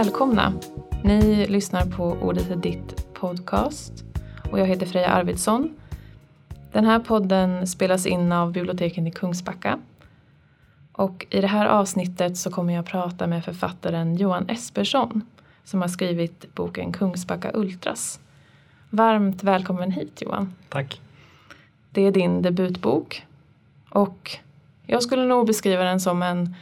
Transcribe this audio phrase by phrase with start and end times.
[0.00, 0.52] Välkomna!
[1.04, 4.04] Ni lyssnar på Ordet är ditt podcast
[4.50, 5.76] och jag heter Freja Arvidsson.
[6.72, 9.78] Den här podden spelas in av biblioteken i Kungsbacka.
[10.92, 15.22] Och i det här avsnittet så kommer jag prata med författaren Johan Espersson
[15.64, 18.20] som har skrivit boken Kungsbacka Ultras.
[18.90, 20.54] Varmt välkommen hit Johan.
[20.68, 21.00] Tack.
[21.90, 23.26] Det är din debutbok
[23.88, 24.38] och
[24.86, 26.54] jag skulle nog beskriva den som en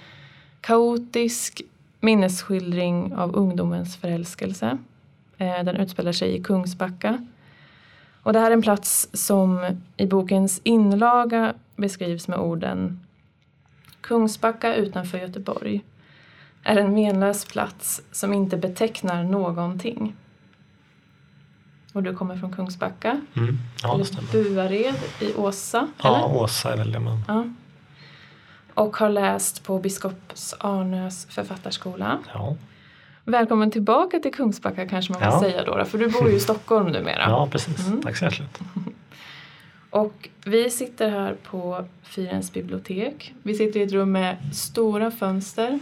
[0.61, 1.63] kaotisk
[2.01, 4.79] minnesskildring av ungdomens förälskelse.
[5.39, 7.27] Eh, den utspelar sig i Kungsbacka.
[8.23, 13.01] Och det här är en plats som i bokens inlaga beskrivs med orden
[14.01, 15.85] Kungsbacka utanför Göteborg
[16.63, 20.17] är en menlös plats som inte betecknar någonting.
[21.93, 23.21] Och du kommer från Kungsbacka.
[23.37, 23.59] Mm.
[23.83, 24.01] Ja.
[24.33, 25.89] Buared i Åsa.
[26.03, 26.37] Ja, eller?
[26.37, 27.25] Åsa är väl det man...
[27.29, 27.45] Ja.
[28.79, 32.19] Och har läst på Biskops Arnös författarskola.
[32.35, 32.57] Ja.
[33.25, 35.31] Välkommen tillbaka till Kungsbacka kanske man Ja.
[35.31, 37.23] får säga då, för du bor ju i Stockholm numera.
[37.29, 37.87] ja, precis.
[37.89, 38.03] Mm.
[38.03, 38.59] Tack så hjärtligt.
[39.91, 43.35] Och vi sitter här på Fyrens bibliotek.
[43.43, 45.79] Vi sitter i ett rum med stora fönster.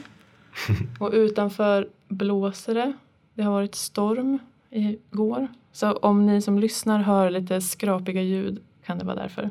[1.00, 2.92] Och utanför blåser det.
[3.34, 4.38] Det har varit storm
[4.70, 5.48] igår.
[5.72, 9.50] Så om ni som lyssnar hör lite skrapiga ljud kan det vara därför.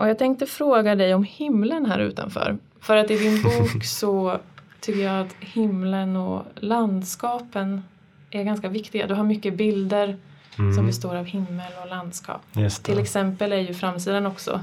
[0.00, 2.56] Och jag tänkte fråga dig om himlen här utanför.
[2.80, 4.38] För att i din bok så
[4.80, 7.82] tycker jag att himlen och landskapen
[8.30, 9.06] är ganska viktiga.
[9.06, 10.16] Du har mycket bilder
[10.58, 10.74] Mm.
[10.74, 12.40] som består av himmel och landskap.
[12.82, 14.60] Till exempel är ju framsidan också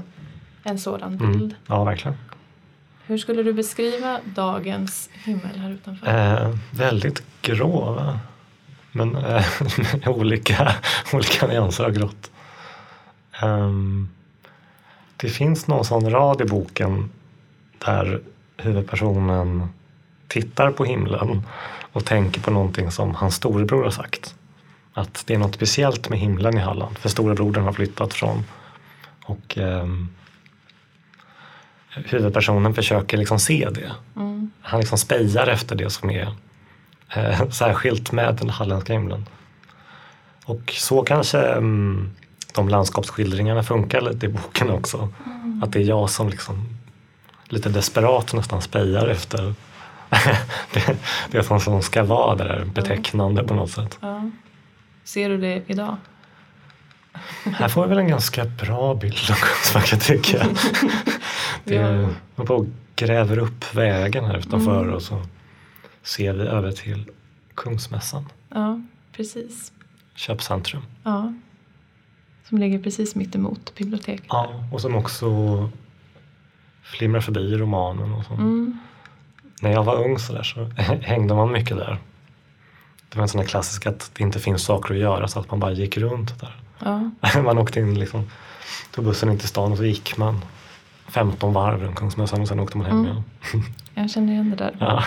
[0.64, 1.32] en sådan Mm.
[1.32, 1.54] bild.
[1.66, 2.16] Ja, verkligen.
[3.06, 6.06] Hur skulle du beskriva dagens himmel här utanför?
[6.06, 8.18] Eh, väldigt grå, va?
[8.92, 9.44] Men eh,
[10.06, 10.72] olika,
[11.12, 12.30] olika nyanser av grått.
[13.42, 14.08] Ehm,
[15.20, 17.10] det finns någon sån rad i boken
[17.78, 18.20] där
[18.56, 19.68] huvudpersonen
[20.28, 21.42] tittar på himlen
[21.92, 24.34] och tänker på någonting som hans storebror har sagt.
[24.92, 28.44] Att det är något speciellt med himlen i Halland, för storebrodern har flyttat från
[29.24, 30.08] och ehm,
[31.88, 33.92] huvudpersonen försöker liksom se det.
[34.16, 34.50] Mm.
[34.60, 36.34] Han liksom spejar efter det som är
[37.14, 39.26] eh, särskilt med den halländska himlen.
[40.44, 42.10] Och så kanske mm,
[42.54, 45.08] de landskapsskildringarna funkar lite i boken också.
[45.62, 46.68] Att det är jag som liksom
[47.44, 49.54] lite desperat nästan spejar efter
[50.72, 50.96] det,
[51.30, 53.98] det som, som ska vara där betecknande på något sätt.
[54.00, 54.30] Ja.
[55.04, 55.96] Ser du det idag?
[57.44, 60.46] Här får vi väl en ganska bra bild av Kungsbacka tycker jag.
[61.64, 62.08] Det Ja.
[62.36, 62.66] man bara
[62.96, 64.94] gräver upp vägen här utanför Mm.
[64.94, 65.22] och så
[66.02, 67.04] ser vi över till
[67.54, 68.80] Kungsmässan, Ja,
[69.12, 69.72] precis.
[70.14, 70.82] köpcentrum.
[71.02, 71.32] Ja.
[72.48, 74.26] Som ligger precis mitt emot biblioteket.
[74.28, 75.28] Ja, och som också
[76.82, 78.32] flimrar förbi romanen och så.
[78.34, 78.78] Mm.
[79.62, 80.64] När jag var ung så, där så
[81.02, 81.98] hängde man mycket där.
[83.08, 85.50] Det var en sån här klassisk att det inte finns saker att göra så att
[85.50, 86.56] man bara gick runt där.
[86.78, 87.10] Ja.
[87.42, 88.30] Man åkte in liksom,
[88.94, 90.40] tog bussen in till stan och så gick man
[91.08, 93.06] 15 varv runt Kungsmässan och sen åkte man hem Mm.
[93.10, 93.22] igen.
[93.94, 94.76] Jag känner igen det där.
[94.80, 95.04] Ja.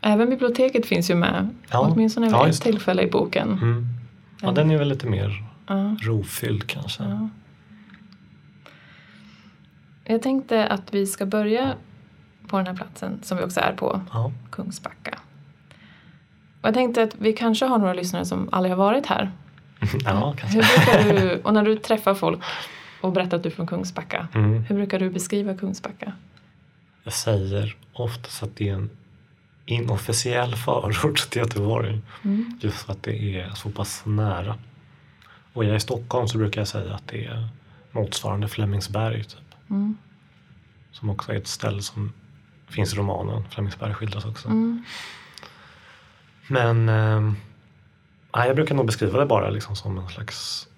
[0.00, 1.48] Även biblioteket finns ju med.
[1.70, 1.78] Ja.
[1.80, 3.52] Åtminstone vid Ja, ett tillfälle i boken.
[3.52, 3.86] Mm.
[4.42, 5.44] ja, den är väl lite mer
[5.76, 5.96] Ja.
[6.00, 7.02] rofylld kanske.
[7.04, 7.28] Ja.
[10.04, 11.74] Jag tänkte att vi ska börja
[12.48, 14.32] på den här platsen som vi också är på, Ja.
[14.50, 15.18] Kungsbacka.
[16.60, 19.30] Och jag tänkte att vi kanske har några lyssnare som aldrig har varit här.
[20.04, 20.58] ja, kanske.
[20.58, 22.40] Hur brukar du, och när du träffar folk
[23.00, 24.62] och berättar att du är från Kungsbacka, Mm.
[24.64, 26.12] hur brukar du beskriva Kungsbacka?
[27.04, 28.90] Jag säger oftast att det är en
[29.66, 32.00] inofficiell förort till Göteborg.
[32.24, 32.58] Mm.
[32.60, 34.54] Just för att det är så pass nära.
[35.52, 37.48] Och är jag i Stockholm så brukar jag säga att det är
[37.92, 39.24] motsvarande Flemingsberg.
[39.24, 39.54] Typ.
[39.70, 39.96] Mm.
[40.90, 42.12] Som också är ett ställe som
[42.68, 43.48] finns i romanen.
[43.50, 44.48] Flemingsberg skildras också.
[44.48, 44.84] Mm.
[46.48, 47.32] Men eh,
[48.46, 50.68] jag brukar nog beskriva det bara liksom som en slags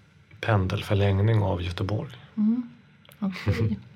[0.41, 2.17] pendelförlängning av Göteborg.
[2.37, 2.71] Mm.
[3.19, 3.79] Okej.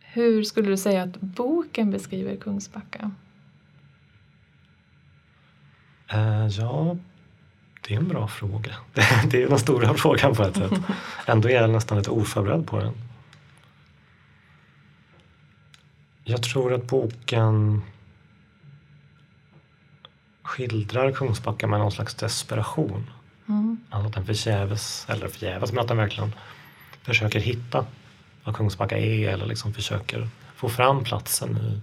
[0.00, 3.10] Hur skulle du säga att boken beskriver Kungsbacka?
[6.08, 6.96] Eh, ja,
[7.86, 8.74] det är en bra fråga.
[9.24, 10.72] Det, är den stora frågan på ett sätt.
[11.26, 12.92] Ändå är jag nästan lite oförberedd på den.
[16.24, 17.82] Jag tror att boken
[20.42, 23.10] skildrar Kungsbacka med någon slags desperation.
[23.48, 23.78] Mm.
[23.90, 26.32] Alltså att den förgäves, eller förgäves, men att den verkligen
[27.02, 27.86] försöker hitta
[28.44, 31.80] vad Kungsbacka är eller liksom försöker få fram platsen i,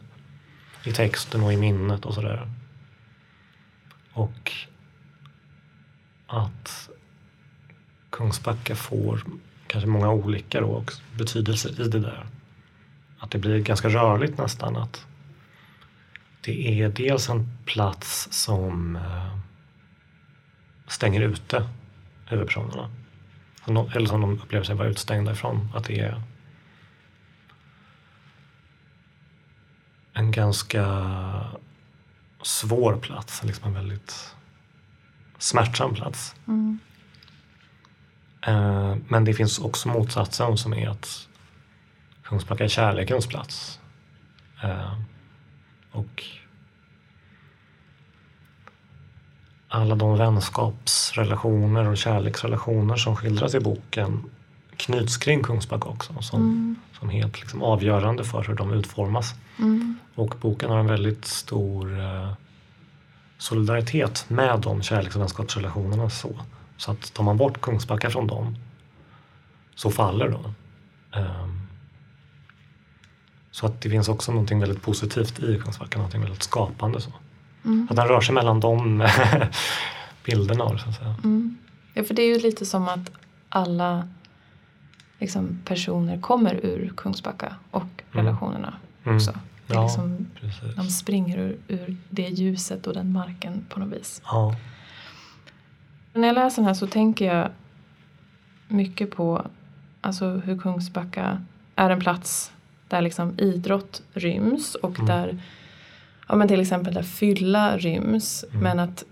[0.89, 2.51] i texten och i minnet och sådär.
[4.13, 4.51] Och
[6.31, 6.89] att
[8.09, 9.23] Kungsbacka får
[9.67, 12.25] kanske många olika då, också betydelser i det där.
[13.19, 14.77] Att det blir ganska rörligt nästan.
[14.77, 15.05] Att
[16.41, 19.37] det är dels en plats som eh,
[20.87, 21.69] stänger ute
[22.25, 22.89] huvudpersonerna.
[23.65, 25.69] Eller som de upplever sig vara utstängda ifrån.
[25.75, 26.21] Att det är
[30.13, 30.85] en ganska
[32.41, 34.35] svår plats, liksom en väldigt
[35.41, 36.35] smärtsam plats.
[36.47, 36.79] Mm.
[38.47, 41.27] Eh, Men det finns också motsatsen som är att
[42.23, 43.79] Kungsbacka är kärlekens plats.
[44.63, 44.93] Eh,
[45.91, 46.23] Och
[49.67, 54.23] alla de vänskapsrelationer och kärleksrelationer som skildras i boken
[54.77, 56.75] knyts kring Kungsbacka också som, Mm.
[56.99, 59.35] som helt liksom avgörande för hur de utformas.
[59.59, 59.99] Mm.
[60.15, 62.33] Och boken har en väldigt stor eh,
[63.41, 66.09] solidaritet med de kärleks och vänskapsrelationerna.
[66.09, 66.29] Så,
[66.77, 68.55] så att tar man bort Kungsbacka från dem
[69.75, 70.45] så faller de.
[71.19, 71.59] Ehm,
[73.51, 77.01] så att det finns också någonting väldigt positivt i Kungsbacka, någonting väldigt skapande.
[77.01, 77.11] Så.
[77.65, 77.87] Mm.
[77.89, 79.07] Att den rör sig mellan de
[80.25, 80.77] bilderna.
[80.77, 81.15] Så att säga.
[81.23, 81.57] Mm.
[81.93, 83.11] Ja, för det är ju lite som att
[83.49, 84.07] alla
[85.19, 87.83] liksom, personer kommer ur Kungsbacka och
[88.13, 88.25] Mm.
[88.25, 88.73] relationerna
[89.03, 89.15] Mm.
[89.15, 89.33] också.
[89.67, 90.27] Det är Ja, liksom,
[90.75, 94.21] de springer ur, ur det ljuset och den marken på något vis.
[94.25, 94.55] Ja.
[96.13, 97.49] När jag läser den här så tänker jag
[98.67, 99.47] mycket på
[100.01, 101.41] alltså, hur Kungsbacka
[101.75, 102.51] är en plats
[102.87, 105.05] där liksom idrott ryms och Mm.
[105.05, 105.39] där
[106.27, 108.45] ja, men till exempel där fylla ryms.
[108.49, 108.63] Mm.
[108.63, 109.03] Men att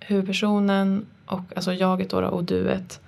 [0.00, 3.00] huvudpersonen och alltså jaget och duet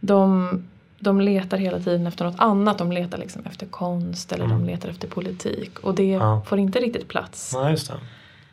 [0.00, 0.62] de,
[1.00, 2.78] de letar hela tiden efter något annat.
[2.78, 4.58] De letar liksom efter konst eller Mm.
[4.58, 5.78] de letar efter politik.
[5.78, 6.42] Och det Ja.
[6.46, 7.50] får inte riktigt plats.
[7.54, 7.92] ja, just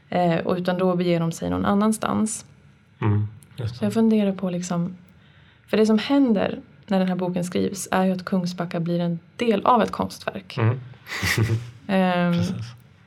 [0.09, 0.19] det.
[0.19, 2.45] Eh, och utan då beger de sig någon annanstans.
[3.01, 3.27] Mm.
[3.81, 4.95] Jag funderar på liksom,
[5.67, 9.19] för det som händer när den här boken skrivs är ju att Kungsbacka blir en
[9.35, 10.57] del av ett konstverk.
[10.57, 10.79] Mm.
[11.87, 12.33] Ehm,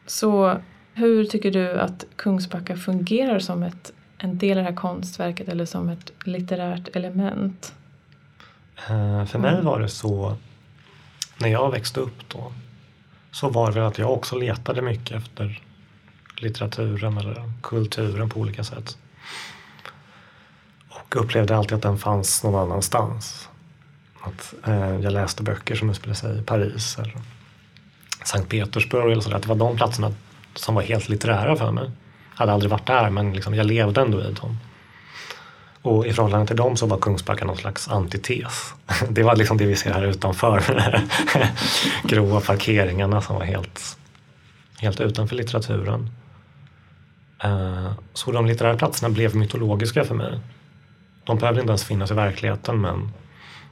[0.06, 0.56] så
[0.94, 5.64] hur tycker du att Kungsbacka fungerar som ett, en del av det här konstverket eller
[5.64, 7.74] som ett litterärt element?
[8.86, 10.36] Eh, För mig var det så,
[11.38, 12.52] när jag växte upp då,
[13.30, 15.62] så var det att jag också letade mycket efter
[16.36, 18.98] litteraturen eller kulturen på olika sätt.
[20.88, 23.48] Och upplevde alltid att den fanns någon annanstans.
[24.20, 27.16] Att eh, jag läste böcker som utspelade sig i Paris eller
[28.24, 29.36] Sankt Petersburg eller sådär.
[29.36, 30.12] Att det var de platserna
[30.54, 31.90] som var helt litterära för mig.
[32.32, 34.58] Jag hade aldrig varit där men liksom, jag levde ändå i dem.
[35.88, 38.74] Och i förhållande till dem så var Kungsbacka någon slags antites.
[39.10, 40.62] Det var liksom det vi ser här utanför.
[42.04, 43.98] Gråa parkeringarna som var helt,
[44.78, 46.10] helt utanför litteraturen.
[47.44, 50.40] Eh, Så de litterära platserna blev mytologiska för mig.
[51.24, 53.10] De behövde inte ens finnas i verkligheten men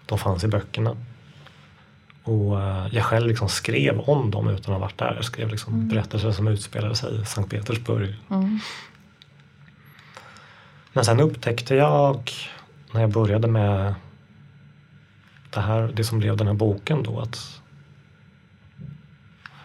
[0.06, 0.96] de fanns i böckerna.
[2.22, 5.14] Och eh, jag själv liksom skrev om dem utan att ha varit där.
[5.14, 5.88] Jag skrev liksom Mm.
[5.88, 8.60] berättelser som utspelade sig i Sankt Petersburg Mm.
[10.96, 12.30] Men sen upptäckte jag
[12.92, 13.94] när jag började med
[15.50, 17.60] det, här, det som blev den här boken då att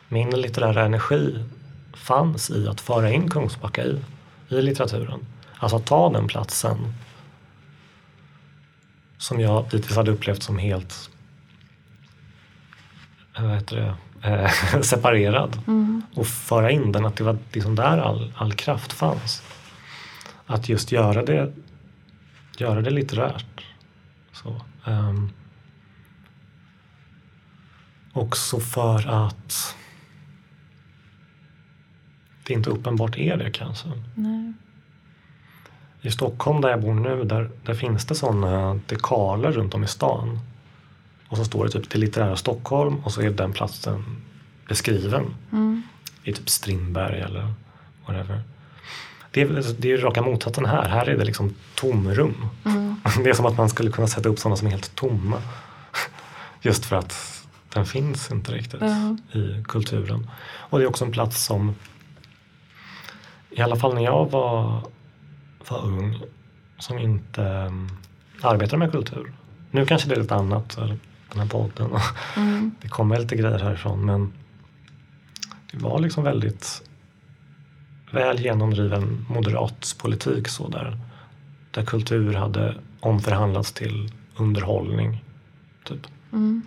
[0.07, 1.45] min litterära energi
[1.93, 4.00] fanns i att föra in Kungsbacka i,
[4.50, 5.25] i litteraturen.
[5.59, 6.93] Alltså att ta den platsen
[9.17, 11.09] som jag hittills hade upplevt som helt
[13.38, 13.95] eh, vad heter det,
[14.29, 16.01] eh, separerad Mm.
[16.15, 19.43] och föra in den, att det var liksom där all, all kraft fanns.
[20.51, 21.53] Att just göra det,
[22.58, 23.65] göra det litterärt.
[24.31, 25.31] Så, um,
[28.13, 29.75] också för att
[32.43, 33.88] det inte uppenbart är det kanske.
[34.15, 34.53] Nej.
[36.01, 39.88] I Stockholm där jag bor nu, där, där finns det sådana dekaler runt om i
[39.88, 40.39] stan.
[41.27, 44.03] Och så står det typ till litterära Stockholm och så är den platsen
[44.67, 45.84] beskriven Mm.
[46.24, 47.53] i typ Strindberg eller
[48.05, 48.41] whatever.
[49.31, 50.89] Det är, det är raka motsatsen här.
[50.89, 52.35] Här är det liksom tomrum.
[52.65, 52.95] Mm.
[53.23, 55.41] Det är som att man skulle kunna sätta upp sådana som är helt tomma.
[56.61, 59.17] Just för att den finns inte riktigt Ja.
[59.39, 60.29] i kulturen.
[60.53, 61.75] Och det är också en plats som
[63.50, 64.81] i alla fall när jag var,
[65.69, 66.21] var ung
[66.79, 67.89] som inte um,
[68.41, 69.33] arbetade med kultur.
[69.71, 70.75] Nu kanske det är lite annat,
[71.31, 71.89] den här podden.
[72.38, 72.71] Mm.
[72.81, 74.33] Det kommer lite grejer härifrån men
[75.71, 76.81] det var liksom väldigt
[78.12, 80.98] väl genomdriven moderat politik så där,
[81.72, 85.24] där kultur hade omförhandlats till underhållning.
[85.84, 86.08] Typ.
[86.34, 86.62] Mm.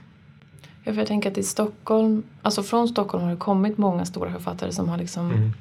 [0.85, 4.33] Ja, för jag tänker att i Stockholm, alltså från Stockholm har det kommit många stora
[4.33, 5.53] författare som har liksom Mm.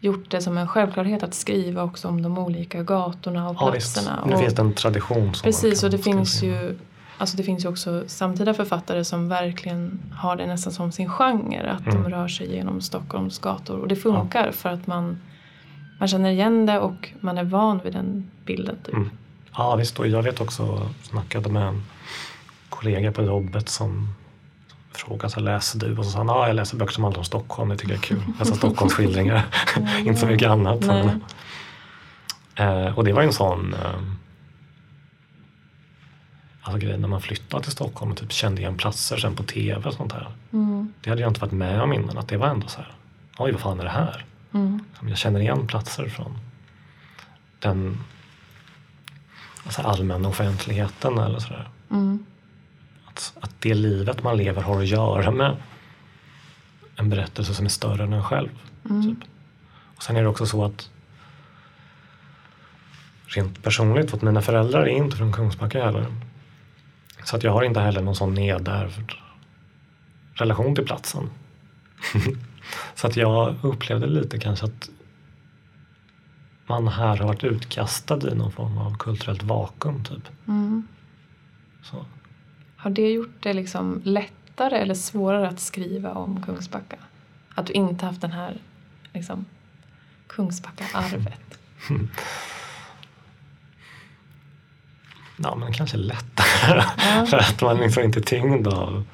[0.00, 3.94] gjort det som en självklarhet att skriva också om de olika gatorna och Ja, visst.
[3.94, 4.24] platserna.
[4.26, 5.34] Nu och, finns det en tradition.
[5.34, 6.48] Som precis, och det finns in.
[6.50, 6.78] ju
[7.18, 11.70] Alltså det finns ju också samtida författare som verkligen har det nästan som sin genre.
[11.70, 12.02] Att Mm.
[12.02, 13.78] de rör sig genom Stockholms gator.
[13.78, 15.18] Och det funkar för att man,
[15.98, 18.76] man känner igen det och man är van vid den bilden.
[18.84, 18.94] Typ.
[18.94, 19.10] Mm.
[19.56, 21.82] Ja visst, och jag vet också, snackade med en
[22.68, 24.08] kollega på jobbet som
[24.92, 25.98] frågade så läser du?
[25.98, 27.98] Och så sa han, ja jag läser böcker som handlar om Stockholm, det tycker jag
[28.02, 28.22] är kul.
[28.38, 29.42] Läsa Stockholmsskildringar,
[29.98, 30.80] inte så mycket annat.
[30.80, 31.24] Men,
[32.56, 33.74] eh, och det var ju en sån
[36.64, 39.42] eh, alltså grej när man flyttade till Stockholm och typ kände igen platser sen på
[39.42, 40.28] tv och sånt här.
[40.52, 40.92] Mm.
[41.00, 42.92] Det hade jag inte varit med om innan, att det var ändå så här,
[43.38, 44.24] oj vad fan är det här?
[44.52, 44.84] Mm.
[45.08, 46.38] Jag känner igen platser från
[47.58, 47.98] den
[49.64, 51.68] alltså allmänna offentligheten eller sådär.
[51.90, 52.26] Mm.
[53.04, 55.56] Att, att det livet man lever har att göra med
[56.96, 58.48] en berättelse som är större än en själv.
[58.90, 59.02] Mm.
[59.02, 59.28] Typ.
[59.96, 60.90] Och sen är det också så att
[63.26, 66.06] rent personligt, för att mina föräldrar är inte från Kungsbacka heller.
[67.24, 69.12] Så att jag har inte heller någon sån nedärvd
[70.34, 71.30] relation till platsen.
[72.94, 74.90] så att jag upplevde lite kanske att
[76.66, 80.04] man här har varit utkastad i någon form av kulturellt vakuum.
[80.04, 80.28] Typ.
[80.48, 80.88] Mm.
[81.82, 82.06] Så.
[82.76, 86.96] Har det gjort det liksom lättare eller svårare att skriva om Kungsbacka?
[87.54, 88.58] Att du inte haft den här
[89.12, 89.44] liksom,
[90.26, 91.58] Kungsbacka-arvet?
[95.36, 96.84] Ja, men kanske lättare.
[96.98, 97.26] Ja.
[97.26, 99.04] För att man liksom inte är tyngd av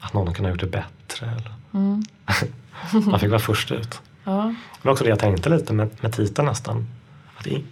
[0.00, 1.26] att någon kunde ha gjort det bättre.
[1.26, 1.54] Eller.
[1.74, 2.02] Mm.
[3.10, 4.00] Man fick vara först ut.
[4.24, 4.54] Ja.
[4.82, 6.86] Men också det jag tänkte lite med, med titeln nästan.
[7.36, 7.62] Att det,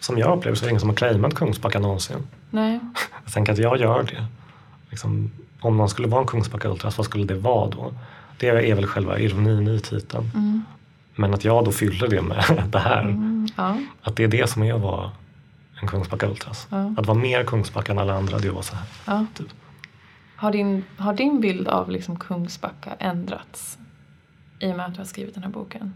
[0.00, 2.26] som jag upplever så är det ingen som har claimat Kungsbacka någonsin.
[2.50, 2.80] Nej.
[3.24, 4.26] Jag tänker att jag gör det.
[4.90, 5.30] Liksom,
[5.60, 7.92] om man skulle vara en Kungsbacka Ultras, vad skulle det vara då?
[8.38, 10.30] Det är väl själva ironin i titeln.
[10.34, 10.64] Mm.
[11.14, 13.02] Men att jag då fyller det med det här.
[13.02, 13.48] Mm.
[13.56, 13.76] Ja.
[14.02, 15.10] Att det är det som är att vara
[15.80, 16.66] en Kungsbacka Ultras.
[16.70, 16.94] Ja.
[16.96, 18.86] Att vara mer Kungsbacka än alla andra, det vara så här.
[19.06, 19.26] Ja.
[19.34, 19.48] Typ.
[20.36, 23.78] Har, din, har din bild av liksom Kungsbacka ändrats
[24.58, 25.94] i och med att du har skrivit den här boken?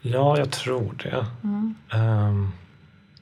[0.00, 1.26] Ja, jag tror det.
[1.42, 1.74] Mm.
[1.90, 2.52] Ehm,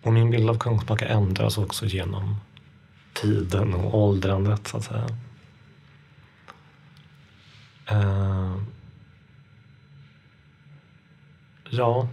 [0.03, 2.37] och min bild av Kungsbacka ändras också genom
[3.13, 5.07] tiden och åldrandet så att säga.
[7.87, 8.67] Ehm,
[11.73, 12.09] ja,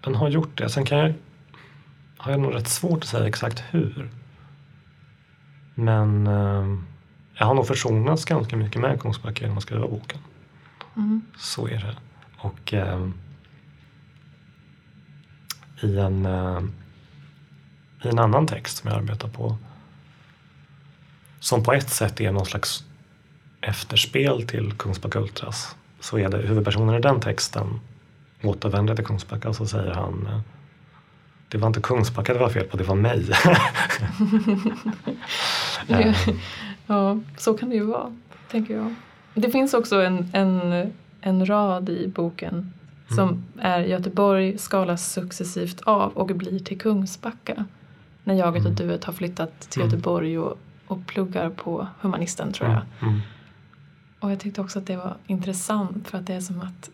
[0.00, 0.68] den har gjort det.
[0.68, 1.14] Sen kan jag,
[2.16, 4.10] har jag nog rätt svårt att säga exakt hur.
[5.74, 6.86] Men ehm,
[7.34, 10.18] jag har nog försonats ganska mycket med Kungsbacka genom att skriva boken.
[10.96, 11.22] Mm.
[11.36, 11.96] Så är det.
[12.38, 13.14] Och ehm,
[15.82, 16.60] i, en, eh,
[18.02, 19.56] i en annan text som jag arbetar på
[21.40, 22.84] som på ett sätt är någon slags
[23.60, 27.80] efterspel till Kungsbacka Ultras så är det huvudpersonen i den texten
[28.44, 30.40] återvänder till Kungsbacka och så säger han eh,
[31.48, 33.26] det var inte Kungsbacka det var fel på, det var mig.
[35.88, 36.14] Eh,
[36.86, 38.16] Ja, så kan det ju vara,
[38.50, 38.94] tänker jag.
[39.34, 42.72] Det finns också en, en, en rad i boken
[43.14, 47.64] som är Göteborg skalas successivt av och blir till Kungsbacka.
[48.24, 48.86] När jaget och Mm.
[48.88, 49.90] duet har flyttat till Mm.
[49.90, 52.80] Göteborg och, och pluggar på Humanisten tror jag.
[53.08, 53.20] Mm.
[54.20, 56.90] Och jag tyckte också att det var intressant för att det är som att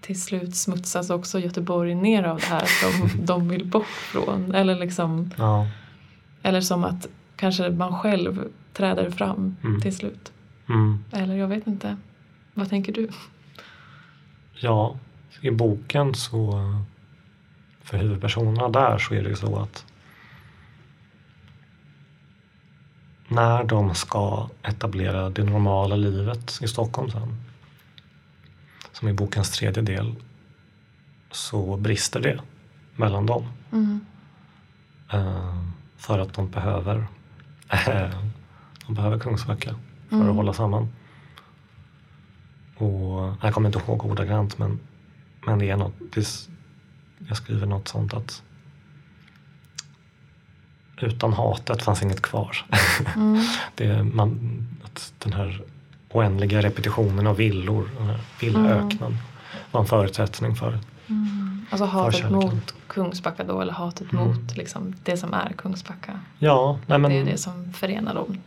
[0.00, 4.54] till slut smutsas också Göteborg ner av det här som de vill bort från.
[4.54, 5.66] Eller, liksom, Ja.
[6.42, 9.80] eller som att kanske man själv träder fram Mm.
[9.80, 10.32] till slut.
[10.68, 11.04] Mm.
[11.12, 11.96] Eller jag vet inte.
[12.54, 13.08] Vad tänker du?
[14.54, 14.96] Ja,
[15.40, 16.52] i boken så
[17.82, 19.84] för huvudpersonerna där så är det ju så att
[23.28, 27.36] när de ska etablera det normala livet i Stockholm sen
[28.98, 30.14] som i bokens tredje del
[31.30, 32.40] så brister det
[32.96, 33.46] mellan dem.
[33.72, 34.00] Mm.
[35.12, 35.64] Eh,
[35.96, 37.06] för att de behöver
[38.86, 39.74] de behöver Kungsbacka
[40.08, 40.28] för Mm.
[40.30, 40.88] att hålla samman.
[42.76, 44.80] Och jag kommer inte ihåg ordagrant men,
[45.46, 46.48] men det är något, det,
[47.28, 48.42] jag skriver något sånt att
[51.00, 52.56] utan hatet fanns inget kvar.
[53.16, 53.44] Mm.
[53.74, 55.62] det, man, att den här
[56.12, 57.90] oändliga repetitionen av villor,
[58.40, 59.16] villaöknen
[59.70, 60.78] var en förutsättning för
[61.10, 61.66] Mm.
[61.70, 62.54] Alltså hatet Förkärleken.
[62.54, 64.24] mot Kungsbacka då eller hatet Mm.
[64.28, 66.20] mot liksom, det som är Kungsbacka.
[66.38, 68.38] Ja, nej men det är det som förenar dem.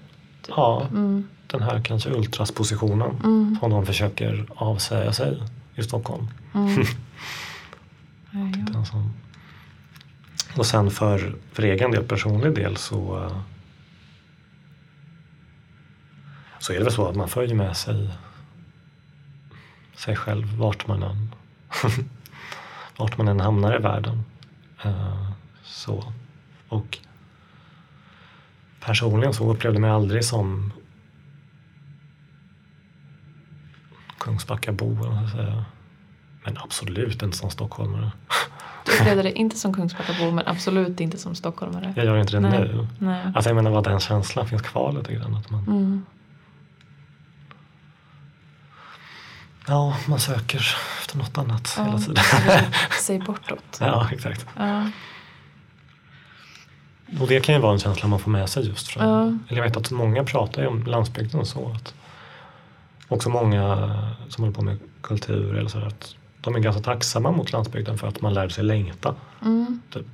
[0.42, 0.54] Typ.
[0.58, 0.88] Ja.
[0.92, 1.28] Mm.
[1.48, 3.58] den här kanske ultraspositionen Mm.
[3.60, 5.42] som de försöker avsäga sig
[5.76, 6.28] i Stockholm.
[6.54, 6.70] Mm.
[8.32, 9.04] Ja, ja.
[10.58, 13.38] Och sen för, för egen del, personlig del så eh,
[16.62, 18.10] så är det väl så att man följer med sig
[19.96, 21.36] sig själv vart man än
[22.98, 24.24] vart man än hamnar i världen.
[24.84, 25.32] Eh,
[25.64, 26.14] Så
[26.70, 26.98] Och
[28.80, 30.74] personligen så upplevde jag mig aldrig som
[34.20, 34.98] Kungsbackabo,
[35.36, 35.66] säga.
[36.46, 38.12] men absolut inte som stockholmare.
[38.86, 41.94] Du upplevde det inte som Kungsbackabo men absolut inte som stockholmare.
[41.96, 42.60] Jag gör inte det Nej.
[42.60, 42.88] nu.
[43.00, 43.32] Nej.
[43.36, 45.36] Alltså jag menar vad den känslan finns kvar lite grann.
[45.36, 46.06] Att man, Mm.
[49.72, 52.24] Ja, man söker efter något annat Ja, hela tiden.
[53.02, 53.78] Säg bortåt.
[53.80, 54.46] ja, exakt.
[54.58, 54.90] Ja.
[57.20, 59.04] Och det kan ju vara en känsla man får med sig just från.
[59.10, 59.22] Ja.
[59.24, 61.72] Eller jag vet att många pratar ju om landsbygden och så.
[61.76, 61.94] Att
[63.08, 63.76] också många
[64.30, 67.98] som håller på med kultur eller så där, att de är ganska tacksamma mot landsbygden
[67.98, 69.16] för att man lär sig längta.
[69.42, 69.82] Mm.
[69.94, 70.06] Typ.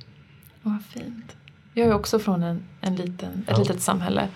[0.62, 1.36] Vad fint.
[1.74, 3.58] Jag är också från en, en liten, ett Ja.
[3.58, 4.28] litet samhälle.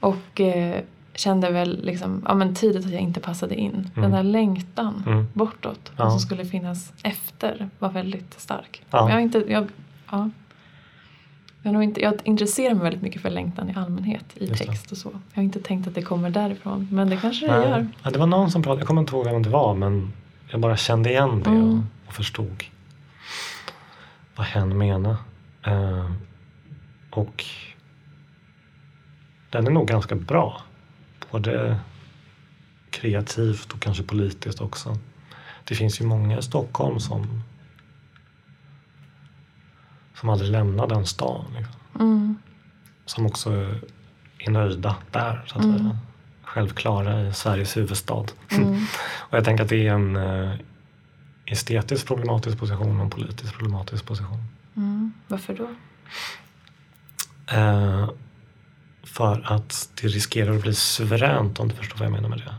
[0.00, 0.80] Och eh,
[1.14, 3.90] kände väl liksom, ja, men tidigt att jag inte passade in.
[3.94, 4.10] Den Mm.
[4.16, 5.26] där längtan Mm.
[5.32, 5.92] bortåt.
[5.96, 6.10] Ja.
[6.10, 8.82] Som skulle finnas efter var väldigt stark.
[8.90, 8.98] Ja.
[9.08, 9.66] Jag, har inte, jag,
[10.10, 10.30] ja.
[11.62, 14.66] jag, har inte, jag intresserar mig väldigt mycket för längtan i allmänhet i Just det.
[14.66, 15.10] text och så.
[15.12, 16.88] Jag har inte tänkt att det kommer därifrån.
[16.90, 17.68] Men det kanske det Nej.
[17.68, 17.86] gör.
[18.02, 20.12] Ja, det var någon som pratade, jag kommer inte ihåg vem det var men
[20.50, 21.70] jag bara kände igen det Mm.
[21.78, 22.64] och, och förstod
[24.36, 25.16] vad hen menade.
[25.66, 26.10] Eh,
[27.10, 27.44] och
[29.50, 30.60] den är nog ganska bra.
[31.30, 31.80] Både
[32.90, 34.98] kreativt och kanske politiskt också.
[35.64, 37.42] Det finns ju många i Stockholm som
[40.20, 41.44] som aldrig lämnar den stan.
[41.56, 41.74] Liksom.
[42.00, 42.36] Mm.
[43.06, 43.50] Som också
[44.38, 45.78] är nöjda där, så att Mm.
[45.78, 45.98] säga.
[46.42, 48.26] Självklara i Sveriges huvudstad.
[48.50, 48.74] Mm.
[49.30, 50.54] Och jag tänker att det är en eh,
[51.46, 54.44] estetiskt problematisk position och en politiskt problematisk position.
[54.76, 55.12] Mm.
[55.28, 55.68] Varför då?
[57.56, 58.08] Eh,
[59.02, 62.54] för att det riskerar att bli suveränt om du förstår vad jag menar med det.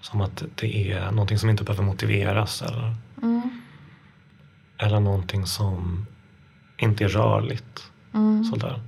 [0.00, 3.50] Som att det är någonting som inte behöver motiveras eller, Mm.
[4.78, 6.06] eller någonting som
[6.76, 7.90] inte är rörligt.
[8.14, 8.44] Mm.
[8.44, 8.80] Sådär.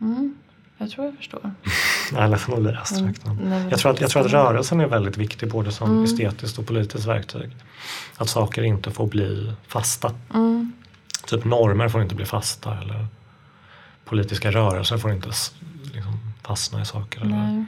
[0.00, 0.34] Mm.
[0.78, 1.50] Jag tror jag förstår.
[2.12, 3.26] Jag ledsen att bli abstrakt.
[3.26, 6.04] men- Jag tror, att, jag tror att rörelsen är väldigt viktig både som Mm.
[6.04, 7.50] estetiskt och politiskt verktyg.
[8.16, 10.12] Att saker inte får bli fasta.
[10.34, 10.72] Mm.
[11.26, 13.06] Typ normer får inte bli fasta eller
[14.10, 15.28] politiska rörelser får inte
[15.94, 17.20] liksom, fastna i saker.
[17.20, 17.64] Eller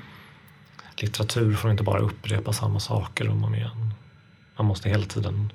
[0.96, 3.94] litteratur får inte bara upprepa samma saker om och om igen.
[4.56, 5.52] Man måste hela tiden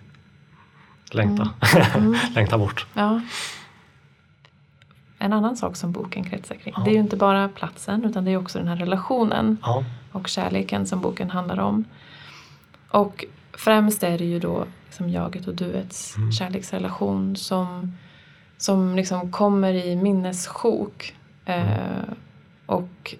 [1.11, 1.49] längta,
[1.95, 2.15] Mm.
[2.35, 2.85] längta bort.
[2.93, 3.21] Ja.
[5.19, 6.73] En annan sak som boken kretsar kring.
[6.77, 6.83] Ja.
[6.83, 10.27] Det är ju inte bara platsen utan det är också den här relationen Ja, och
[10.27, 11.83] kärleken som boken handlar om.
[12.89, 16.31] Och främst är det ju då liksom jaget och duets Mm.
[16.31, 17.97] kärleksrelation som,
[18.57, 21.15] som liksom kommer i minnessjok.
[21.45, 22.03] Eh,
[22.65, 23.15] och,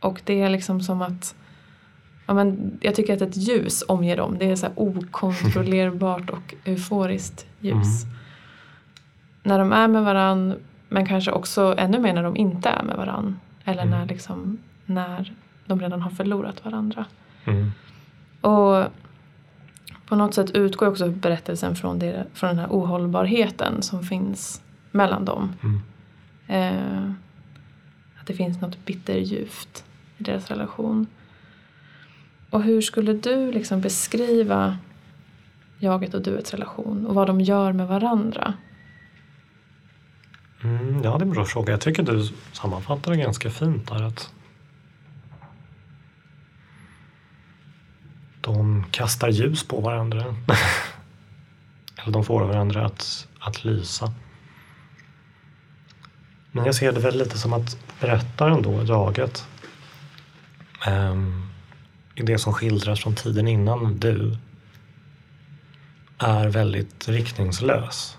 [0.00, 1.34] och det är liksom som att
[2.26, 4.38] ja, men jag tycker att ett ljus omger dem.
[4.38, 8.04] Det är så okontrollerbart och euforiskt ljus.
[8.04, 8.16] Mm.
[9.42, 10.54] När de är med varann
[10.88, 13.40] men kanske också ännu mer när de inte är med varann.
[13.64, 13.98] Eller Mm.
[13.98, 15.32] när, liksom, när
[15.66, 17.04] de redan har förlorat varandra.
[17.44, 17.72] mm.
[18.40, 18.84] Och
[20.12, 25.24] på något sätt utgår också berättelsen från, det, från den här ohållbarheten som finns mellan
[25.24, 25.52] dem.
[25.62, 25.80] Mm.
[26.46, 27.12] Eh,
[28.20, 29.84] att det finns något bitterljuvt
[30.18, 31.06] i deras relation.
[32.50, 34.78] Och hur skulle du liksom beskriva
[35.78, 38.54] jaget och duets relation och vad de gör med varandra?
[40.64, 41.72] Mm, ja, det är en bra fråga.
[41.72, 44.02] Jag tycker du sammanfattar det ganska fint där.
[44.02, 44.32] Att
[48.54, 50.24] de kastar ljus på varandra.
[51.96, 54.14] Eller de får varandra att, att lysa.
[56.52, 59.46] Men jag ser det väl lite som att berättaren då, jaget,
[60.86, 61.48] ehm,
[62.14, 64.36] i det som skildras från tiden innan du,
[66.18, 68.18] är väldigt riktningslös.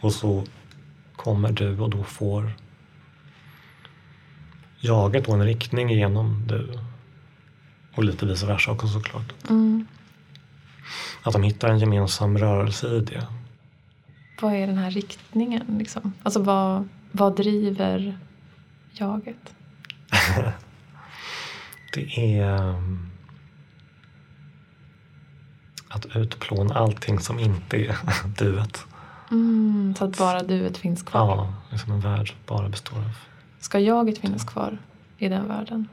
[0.00, 0.44] Och så
[1.16, 2.52] kommer du och då får
[4.80, 6.78] jaget då en riktning genom du.
[7.94, 9.34] Och lite vice versa också såklart.
[9.50, 9.86] Mm.
[11.22, 13.26] Att de hittar en gemensam rörelse i det.
[14.40, 15.78] Vad är den här riktningen?
[15.78, 16.12] Liksom?
[16.22, 18.18] Alltså vad, vad driver
[18.92, 19.54] jaget?
[21.94, 23.10] Det är um,
[25.88, 27.96] att utplåna allting som inte är
[28.38, 28.86] duet.
[29.30, 31.20] Mm, så att bara duet finns kvar.
[31.20, 33.16] Ja, liksom en värld bara består av...
[33.60, 34.78] Ska jaget finnas kvar
[35.18, 35.88] i den världen?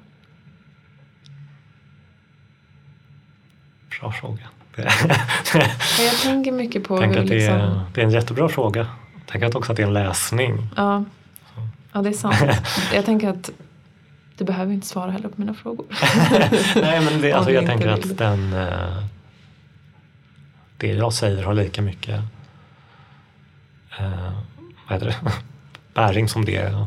[4.00, 4.42] Bra fråga.
[6.00, 7.56] Jag tänker mycket på tänk hur att det, liksom...
[7.56, 8.88] är, det är en jättebra fråga.
[9.26, 10.68] Tänk att också att det är en läsning.
[10.76, 11.04] Ja.
[11.94, 12.36] ja, det är sant.
[12.94, 13.52] Jag tänker att
[14.38, 15.86] du behöver inte svara heller på mina frågor.
[16.82, 18.54] Nej, men det, alltså, jag tänker att den...
[18.54, 19.04] eh,
[20.78, 22.22] Det jag säger har lika mycket
[24.00, 24.32] eh,
[24.90, 25.16] vad det,
[25.94, 26.86] bäring som det,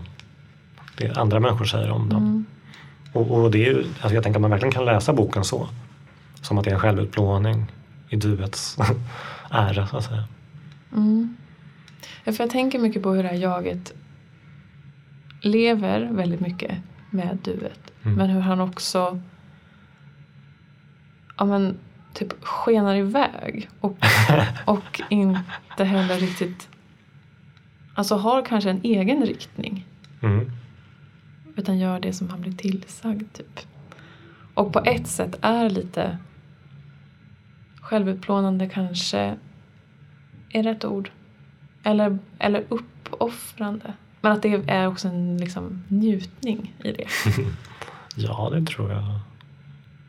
[0.96, 2.22] det andra människor säger om dem.
[2.22, 2.44] Mm.
[3.12, 5.68] Och, och det är alltså jag tänker att man verkligen kan läsa boken så.
[6.42, 7.66] Som att det är en självutplåning
[8.08, 8.76] i duets
[9.50, 10.24] ära så att säga.
[10.92, 11.36] Mm.
[12.24, 13.92] Ja, för jag tänker mycket på hur det här jaget
[15.40, 16.78] lever väldigt mycket
[17.10, 17.92] med duet.
[18.02, 18.16] Mm.
[18.16, 19.20] Men hur han också
[21.38, 21.78] ja, men,
[22.14, 23.98] typ skenar iväg och,
[24.64, 26.68] och inte heller riktigt
[27.94, 29.86] alltså har kanske en egen riktning.
[30.22, 30.52] Mm.
[31.56, 33.60] Utan gör det som han blir tillsagd typ.
[34.54, 36.18] Och på ett sätt är lite
[37.92, 39.36] självutplånande kanske
[40.50, 41.10] är rätt ord.
[41.82, 43.92] Eller, eller uppoffrande.
[44.20, 47.06] Men att det är också en liksom, njutning i det.
[48.16, 49.04] Ja, det tror jag.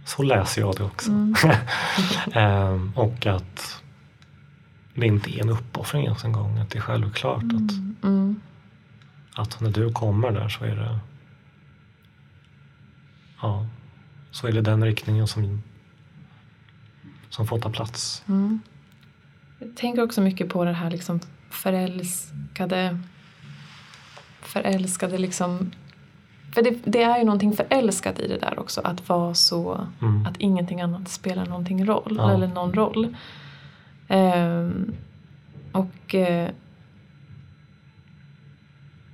[0.05, 1.11] Så läser jag det också.
[1.11, 1.35] Mm.
[2.33, 3.81] Ehm, och att
[4.95, 6.57] det inte är en uppoffring ens en gång.
[6.57, 7.95] Att det är självklart att, Mm.
[8.03, 8.41] Mm.
[9.35, 10.99] att när du kommer där så är det
[13.41, 13.65] ja,
[14.31, 15.63] så är det den riktningen som,
[17.35, 18.23] som får ta plats.
[18.27, 18.59] Mm.
[19.59, 21.19] Jag tänker också mycket på det här liksom
[21.49, 22.99] förälskade
[24.41, 25.71] förälskade liksom
[26.53, 30.25] för det, det är ju någonting förälskat i det där också att vara så Mm.
[30.25, 32.31] att ingenting annat spelar någonting roll Ja.
[32.33, 33.15] eller någon roll.
[34.07, 34.93] Ehm,
[35.71, 36.49] och eh,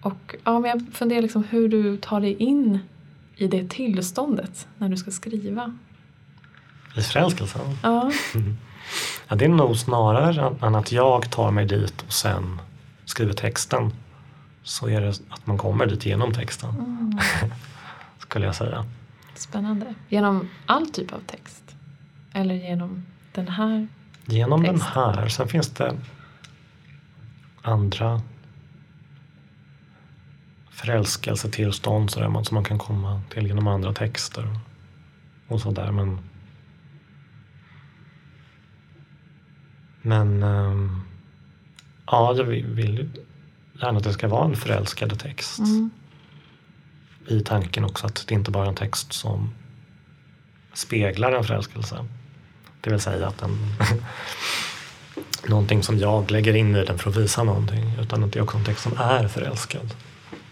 [0.02, 2.80] och ja, men jag funderar liksom hur du tar dig in
[3.36, 5.78] i det tillståndet när du ska skriva.
[6.96, 7.62] I förälskelsen.
[7.84, 8.12] Ja,
[9.28, 12.62] Ja, det är nog snarare än att jag tar mig dit och sen
[13.06, 13.94] skriver texten.
[14.64, 16.70] Så är det att man kommer dit genom texten.
[16.70, 17.20] mm.
[18.20, 18.86] Skulle jag säga.
[19.36, 19.94] spännande.
[20.10, 21.76] Genom all typ av text?
[22.34, 23.88] Eller genom den här?
[24.26, 25.04] Genom den Texten.
[25.14, 25.28] här.
[25.28, 25.98] Sen finns det
[27.62, 28.22] andra
[30.70, 34.48] förälskelsetillstånd man- som man kan komma till genom andra texter.
[35.48, 35.92] Och sådär.
[35.92, 36.20] Men,
[40.02, 41.02] men ehm,
[42.06, 43.10] ja, jag vill vill
[43.82, 45.60] gärna att det ska vara en förälskad text.
[45.60, 45.90] Mm.
[47.28, 49.50] I tanken också att det inte bara är en text som
[50.74, 52.06] speglar en förälskelse.
[52.82, 53.58] Det vill säga att den
[55.48, 57.92] någonting som jag lägger in i den för att visa någonting.
[58.02, 59.96] Utan att det är också en text som är förälskad.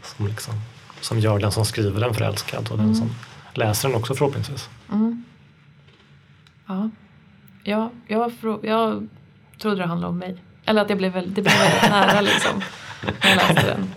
[0.03, 0.53] Som, liksom,
[1.01, 2.95] som gör den som skriver den förälskad och den Mm.
[2.95, 3.09] som
[3.53, 4.69] läser den också förhoppningsvis.
[4.91, 5.23] Mm.
[6.65, 6.89] Ja,
[7.63, 8.31] ja jag,
[8.63, 9.07] jag
[9.59, 10.35] trodde det handlade om mig.
[10.65, 12.61] Eller att det blev, det blev väldigt nära liksom.
[13.23, 13.89] När jag läste den.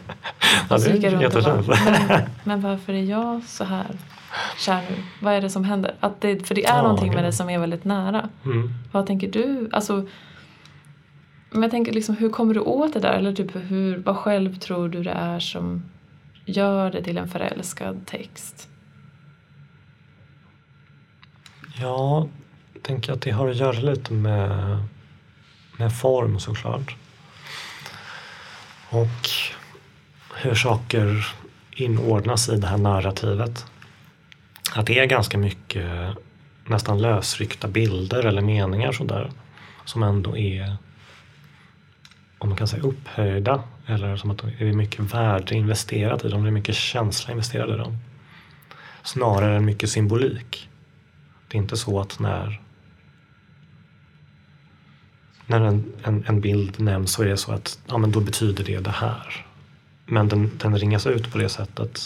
[0.71, 1.67] Ja, det jag är jättefint.
[2.09, 3.87] men, men varför är jag så här
[4.59, 4.97] kär nu?
[5.21, 5.95] Vad är det som händer?
[6.01, 7.25] Att det, för det är Ja, någonting med gud.
[7.25, 8.29] det som är väldigt nära.
[8.45, 8.75] Mm.
[8.93, 9.69] Vad tänker du?
[9.73, 10.07] Alltså,
[11.51, 13.13] men jag tänker liksom, hur kommer du åt det där?
[13.13, 15.83] Eller typ hur, vad själv tror du det är som
[16.45, 18.69] gör det till en förälskad text?
[21.81, 22.27] Ja,
[22.75, 24.79] jag tänker att det har att göra lite med,
[25.81, 26.97] med form såklart.
[28.91, 29.29] Och
[30.35, 31.35] hur saker
[31.73, 33.67] inordnas i det här narrativet.
[34.75, 36.17] Att det är ganska mycket
[36.67, 39.31] nästan lösryckta bilder eller meningar sådär.
[39.85, 40.77] Som ändå är,
[42.39, 43.63] om man kan säga upphöjda.
[43.87, 46.43] Eller som att det är mycket värde investerat i dem.
[46.43, 47.99] Det är mycket känsla investerad i dem.
[49.03, 50.69] Snarare än mycket symbolik.
[51.49, 52.61] Det är inte så att när,
[55.51, 58.65] när en, en, en bild nämns så är det så att ja, men då betyder
[58.65, 59.47] det det här.
[60.07, 62.01] Men den, den ringas ut på det sättet,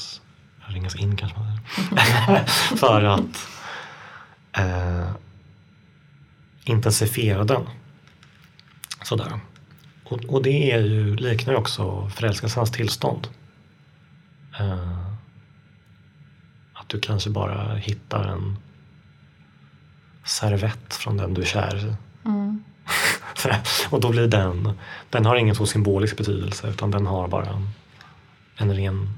[0.67, 2.45] ringas in kanske man säger,
[2.77, 3.49] för att
[4.53, 5.11] eh,
[6.65, 7.63] intensifiera den.
[9.03, 9.41] Sådär.
[10.05, 13.29] Och, och det är ju, liknar ju också förälskelsens tillstånd.
[14.61, 15.09] Eh,
[16.75, 18.57] att du kanske bara hittar en
[20.25, 21.95] servett från den du är kär i.
[22.29, 22.65] Mm.
[23.91, 24.71] Och då blir den,
[25.11, 27.69] den har ingen så symbolisk betydelse utan den har bara en,
[28.57, 29.09] en ren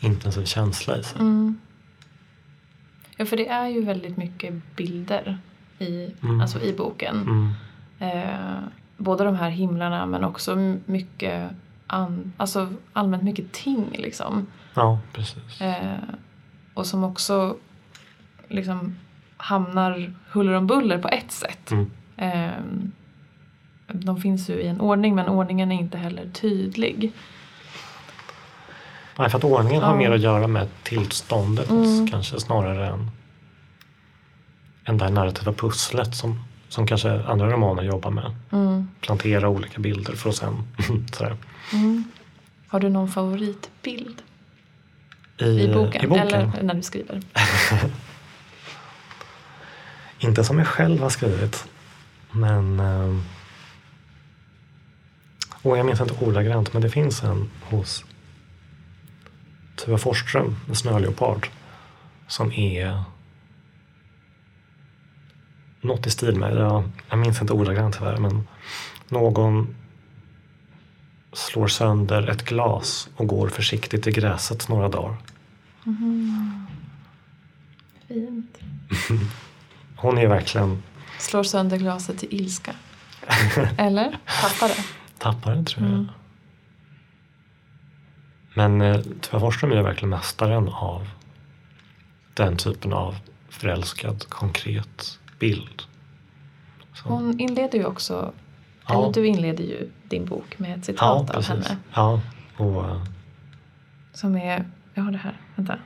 [0.00, 1.20] intensiv känsla i sig.
[1.20, 1.60] Mm.
[3.16, 5.38] Ja, för det är ju väldigt mycket bilder
[5.78, 6.40] i, Mm.
[6.40, 7.16] alltså i boken.
[7.20, 7.52] Mm.
[7.98, 8.58] Eh,
[8.96, 11.50] både de här himlarna men också mycket
[11.86, 14.46] an, alltså allmänt mycket ting liksom.
[14.74, 15.60] Ja, precis.
[15.60, 15.96] Eh,
[16.74, 17.56] och som också
[18.48, 18.96] liksom
[19.42, 21.70] hamnar huller om buller på ett sätt.
[21.70, 21.90] Mm.
[22.16, 22.50] Eh,
[23.92, 27.12] de finns ju i en ordning men ordningen är inte heller tydlig.
[29.18, 29.96] Nej, för att ordningen har Ja.
[29.98, 32.06] mer att göra med tillståndet Mm.
[32.06, 33.10] kanske snarare än,
[34.84, 38.34] än det här narrativa pusslet som, som kanske andra romaner jobbar med.
[38.52, 38.88] Mm.
[39.00, 40.56] Plantera olika bilder för att sen
[41.12, 41.36] sådär.
[41.72, 42.04] Mm.
[42.68, 44.22] Har du någon favoritbild
[45.38, 46.04] I, i boken?
[46.04, 46.26] I boken.
[46.28, 47.20] Eller när du skriver?
[50.22, 51.68] Inte som jag själv har skrivit.
[52.30, 53.16] Men eh,
[55.62, 58.04] och jag minns inte ordagrant men det finns en hos
[59.76, 61.48] Tuva Forsström, en snöleopard
[62.26, 63.02] som är
[65.80, 68.48] något i stil med, jag, jag minns inte ordagrant tyvärr, men
[69.08, 69.74] någon
[71.32, 75.16] slår sönder ett glas och går försiktigt i gräset några dagar.
[75.86, 76.66] Mm.
[78.08, 78.58] Fint.
[80.02, 80.82] Hon är verkligen
[81.18, 82.72] Slår sönder glaset till ilska.
[83.78, 84.18] Eller?
[84.42, 84.84] Tappar det?
[85.18, 85.94] tappare tror jag.
[85.94, 86.08] Mm.
[88.54, 91.08] Men eh, Tuva Forsström är verkligen mästaren av
[92.34, 93.16] den typen av
[93.48, 95.82] förälskad, konkret bild.
[96.94, 98.32] Så, Hon inleder ju också,
[98.88, 99.02] Ja.
[99.02, 101.76] eller du inleder ju din bok med ett citat av henne.
[101.94, 102.20] Ja,
[102.56, 103.02] och eh,
[104.12, 105.78] Som är, jag har det här, vänta.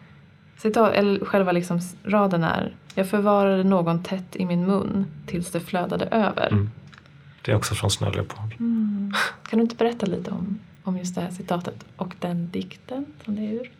[0.59, 5.61] Citat, eller själva liksom raden är Jag förvarade någon tätt i min mun tills det
[5.61, 6.49] flödade över.
[6.49, 6.71] mm,
[7.43, 8.55] det är också från Snöleopard.
[8.59, 9.13] Mm.
[9.49, 13.37] Kan du inte berätta lite om, om just det här citatet och den dikten som
[13.37, 13.71] det är ur?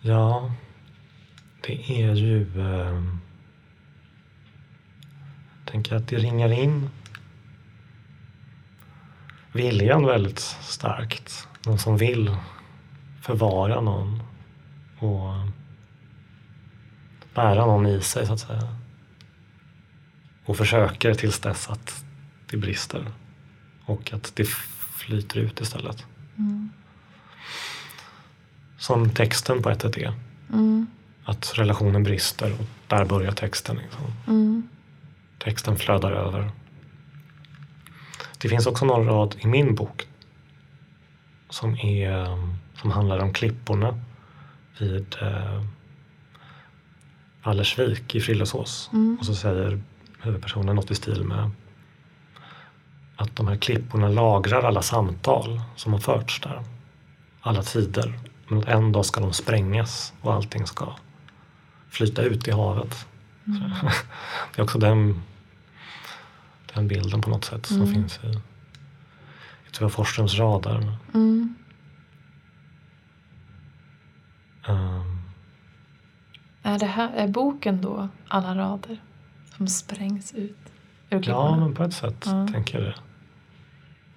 [0.00, 0.52] Ja,
[1.66, 2.60] det är ju...
[2.60, 3.02] Eh,
[5.58, 6.90] jag tänker att det ringar in
[9.52, 11.48] viljan väldigt starkt.
[11.66, 12.36] Någon som vill
[13.20, 14.21] förvara någon
[15.02, 15.48] och
[17.34, 18.76] bära någon i sig så att säga.
[20.44, 22.04] Och försöker tills dess att
[22.50, 23.06] det brister
[23.84, 24.48] och att det
[24.96, 26.06] flyter ut istället.
[26.38, 26.70] Mm.
[28.78, 30.14] Som texten på ett är.
[30.52, 30.86] Mm.
[31.24, 33.76] Att relationen brister och där börjar texten.
[33.76, 34.12] Liksom.
[34.26, 34.68] Mm.
[35.38, 36.50] Texten flödar över.
[38.38, 40.06] Det finns också någon rad i min bok
[41.50, 42.38] som, är,
[42.74, 44.00] som handlar om klipporna
[44.78, 45.62] vid eh,
[47.44, 48.90] Vallersvik i Frillesås.
[48.92, 49.16] Mm.
[49.20, 49.82] Och så säger
[50.20, 51.50] huvudpersonen något i stil med
[53.16, 56.62] att de här klipporna lagrar alla samtal som har förts där.
[57.40, 58.18] Alla tider.
[58.48, 60.92] Men att en dag ska de sprängas och allting ska
[61.90, 63.06] flyta ut i havet.
[63.46, 63.60] Mm.
[64.54, 65.22] Det är också den,
[66.74, 67.94] den bilden på något sätt som Mm.
[67.94, 68.28] finns i,
[69.68, 70.96] i Tuva Forsströms radar.
[71.14, 71.54] Mm.
[74.68, 75.18] Um,
[76.62, 79.00] Är, det här, är boken då alla rader
[79.56, 80.56] som sprängs ut
[81.10, 81.56] ur ja, klipporna?
[81.56, 82.48] men på ett sätt Ja.
[82.52, 82.94] tänker jag det.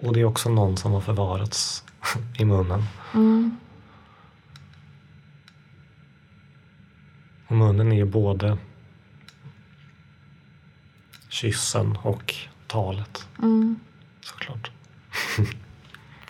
[0.07, 1.83] Och det är också någon som har förvarats
[2.39, 2.83] i munnen.
[3.13, 3.57] Mm.
[7.47, 8.57] Och munnen är ju både
[11.29, 12.33] kyssen och
[12.67, 13.79] talet Mm.
[14.21, 14.71] såklart.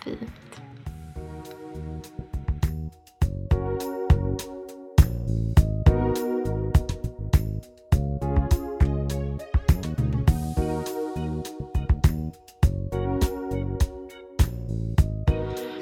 [0.04, 0.30] Fint.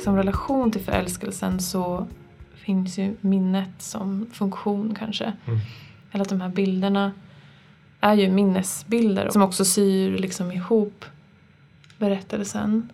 [0.04, 2.06] Som relation till förälskelsen så
[2.54, 5.24] finns ju minnet som funktion kanske.
[5.24, 5.60] Mm.
[6.12, 7.12] Eller att de här bilderna
[8.00, 11.04] är ju minnesbilder som också syr liksom ihop
[11.98, 12.92] berättelsen.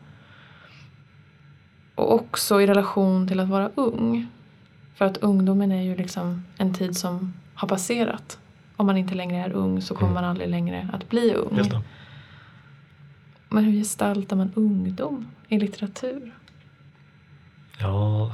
[1.95, 4.27] Och också i relation till att vara ung.
[4.95, 8.39] För att ungdomen är ju liksom en tid som har passerat.
[8.77, 10.23] Om man inte längre är ung så kommer Mm.
[10.23, 11.61] man aldrig längre att bli ung.
[13.49, 16.33] Men hur gestaltar man ungdom i litteratur?
[17.81, 18.33] Ja,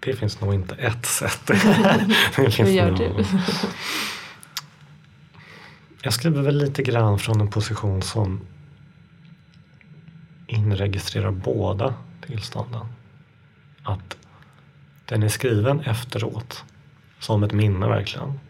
[0.00, 1.40] det finns nog inte ett sätt.
[1.46, 1.56] det
[2.32, 3.26] finns Hur gör du?
[6.02, 8.40] Jag skriver väl lite grann från en position som
[10.46, 11.94] inregistrerar båda
[12.26, 12.86] tillstånden.
[13.82, 14.16] Att
[15.04, 16.64] den är skriven efteråt,
[17.18, 18.40] som ett minne verkligen.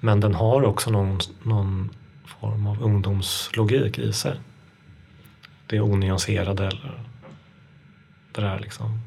[0.00, 1.90] Men den har också någon, någon
[2.24, 4.40] form av ungdomslogik i sig.
[5.66, 7.04] Det onyanserade eller
[8.40, 9.00] det där liksom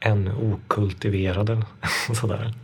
[0.00, 1.62] ännu okultiverade.
[2.14, 2.54] sådär.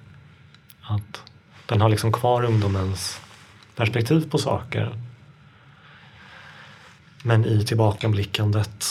[0.80, 1.22] Att
[1.66, 3.20] den har liksom kvar ungdomens
[3.76, 4.98] perspektiv på saker.
[7.22, 8.84] Men i tillbakablickandet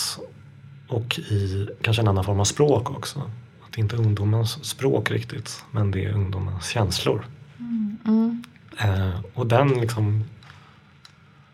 [0.88, 3.20] och i kanske en annan form av språk också.
[3.66, 7.26] Att det inte är ungdomens språk riktigt, men det är ungdomens känslor.
[7.60, 8.44] Mm.
[8.80, 10.24] Eh, och den liksom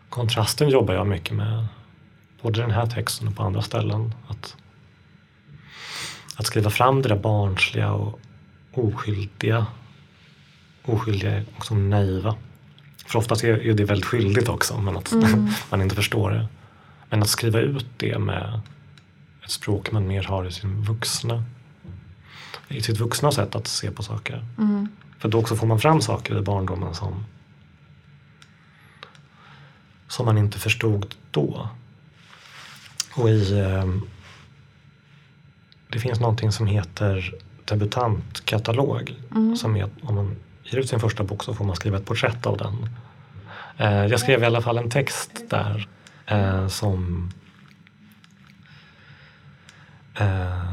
[0.08, 1.66] kontrasten jobbar jag mycket med.
[2.42, 4.14] Både den här texten och på andra ställen.
[4.28, 4.56] Att,
[6.36, 8.20] att skriva fram det där barnsliga och
[8.74, 9.66] oskyldiga
[10.84, 12.34] oskyldiga och så naiva.
[13.06, 15.48] För oftast är det väldigt skyldigt också, men att Mm.
[15.70, 16.46] man inte förstår det.
[17.10, 18.60] Men att skriva ut det med
[19.44, 21.44] ett språk man mer har i sin vuxna
[22.68, 24.44] i sitt vuxna sätt att se på saker.
[24.58, 24.88] Mm.
[25.18, 27.24] För då också får man fram saker i barndomen som
[30.08, 31.68] som man inte förstod då.
[33.14, 33.86] Och i eh,
[35.88, 39.14] det finns någonting som heter debutantkatalog.
[39.30, 39.56] Mm.
[39.56, 42.46] Som är, om man ger ut sin första bok så får man skriva ett porträtt
[42.46, 42.88] av den.
[43.76, 45.88] Eh, jag skrev i alla fall en text där
[46.26, 47.30] eh, som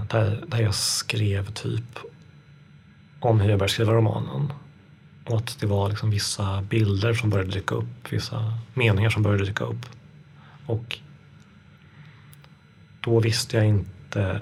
[0.07, 1.99] där, där jag skrev typ
[3.19, 4.53] om hur jag började skriva romanen.
[5.25, 9.45] Och att det var liksom vissa bilder som började dyka upp, vissa meningar som började
[9.45, 9.85] dyka upp.
[10.65, 10.99] Och
[13.01, 14.41] då visste jag inte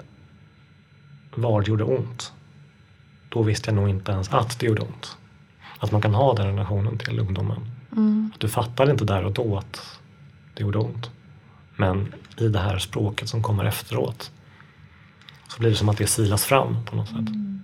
[1.34, 2.32] var det gjorde ont.
[3.28, 5.16] Då visste jag nog inte ens att det gjorde ont.
[5.78, 7.70] Att man kan ha den relationen till ungdomen.
[7.92, 8.30] Mm.
[8.38, 10.00] Du fattade inte där och då att
[10.54, 11.10] det gjorde ont.
[11.76, 14.32] Men i det här språket som kommer efteråt
[15.48, 17.18] så blir det som att det silas fram på något sätt.
[17.18, 17.62] Mm.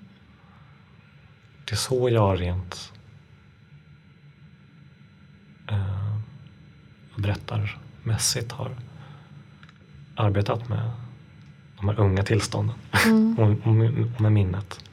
[1.64, 2.92] Det är så jag rent
[5.70, 6.18] eh,
[7.16, 8.76] berättarmässigt har
[10.16, 10.90] arbetat med
[11.76, 13.38] de här unga tillstånden Mm.
[13.62, 13.74] och, och,
[14.20, 14.84] med- minnet.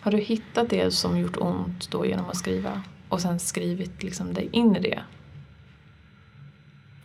[0.00, 4.34] Har du hittat det som gjort ont då genom att skriva och sen skrivit liksom
[4.34, 5.02] dig in i det?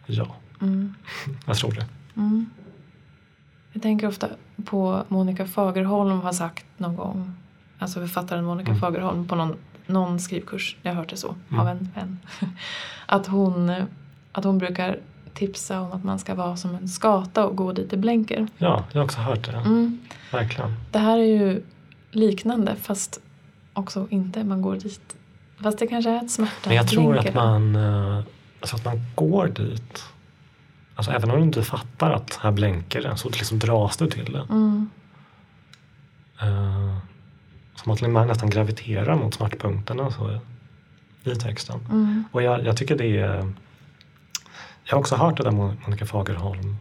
[0.06, 0.94] Ja, Mm.
[1.46, 1.86] jag tror det.
[2.16, 2.50] Mm.
[3.74, 4.30] Jag tänker ofta
[4.66, 7.34] på Monica Fagerholm har sagt någon gång,
[7.80, 8.82] alltså författaren Monica Mm.
[8.82, 9.56] Fagerholm på någon,
[9.88, 11.60] någon skrivkurs, jag har hört det så Mm.
[11.62, 12.20] av en vän,
[13.06, 13.74] att hon,
[14.32, 15.00] att hon brukar
[15.34, 18.48] tipsa om att man ska vara som en skata och gå dit det blänker.
[18.58, 19.58] Ja, jag har också hört det.
[19.58, 20.00] Mm.
[20.32, 20.74] Verkligen.
[20.92, 21.64] Det här är ju
[22.12, 23.20] liknande fast
[23.74, 25.16] också inte, man går dit.
[25.64, 26.70] Fast det kanske är ett smärta.
[26.70, 28.24] Men jag tror blänker att man, eh,
[28.60, 30.04] alltså att man går dit.
[30.96, 34.34] Alltså även om du inte fattar att här blänker det så liksom dras du till
[34.34, 34.46] det.
[34.50, 34.90] Mm.
[36.44, 36.98] Uh,
[37.76, 40.40] som att man nästan graviterar mot smärtpunkterna så,
[41.24, 41.80] i texten.
[41.90, 42.24] Mm.
[42.32, 43.54] Och jag, jag tycker det är...
[44.92, 46.76] Jag har också hört det där Mon- Monica Fagerholm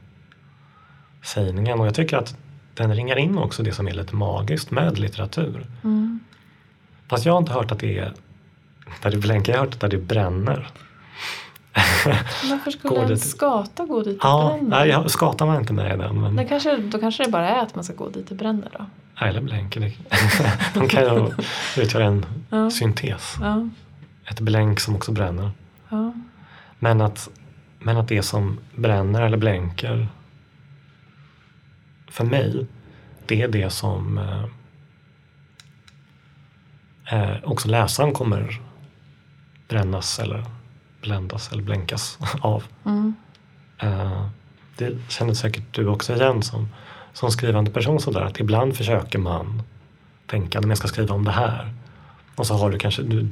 [1.23, 2.37] sägningen och jag tycker att
[2.75, 5.67] den ringar in också det som är lite magiskt med litteratur.
[5.85, 6.21] Mm.
[7.09, 8.13] Fast jag har inte hört att det är
[9.03, 10.69] där det blänker, jag har hört att det bränner.
[12.51, 14.71] Varför skulle en skata gå dit det Ja, bränner?
[14.71, 15.11] nej, jag,
[15.47, 16.21] var inte med i den.
[16.21, 18.69] Men, Det kanske, då kanske det bara är att man ska gå dit det bränner
[18.79, 18.87] då.
[19.27, 19.93] eller blänker.
[20.75, 21.31] De kan ju
[21.83, 22.71] utgöra en Ja.
[22.71, 23.35] syntes.
[23.41, 23.69] Ja.
[24.31, 25.51] Ett blänk som också bränner.
[25.89, 26.13] Ja.
[26.79, 27.29] Men att,
[27.83, 30.09] men att det som bränner eller blänker
[32.09, 32.67] för mig,
[33.27, 34.45] det är det som eh,
[37.13, 38.61] eh, också läsaren kommer
[39.69, 40.45] brännas eller
[41.03, 42.65] bländas eller blänkas av.
[42.85, 43.15] Mm.
[43.79, 44.27] Eh,
[44.77, 46.69] det känner säkert du också igen som,
[47.13, 49.63] som skrivande person sådär att ibland försöker man
[50.27, 51.75] tänka när jag ska skriva om det här
[52.37, 53.29] och så har du kanske, du,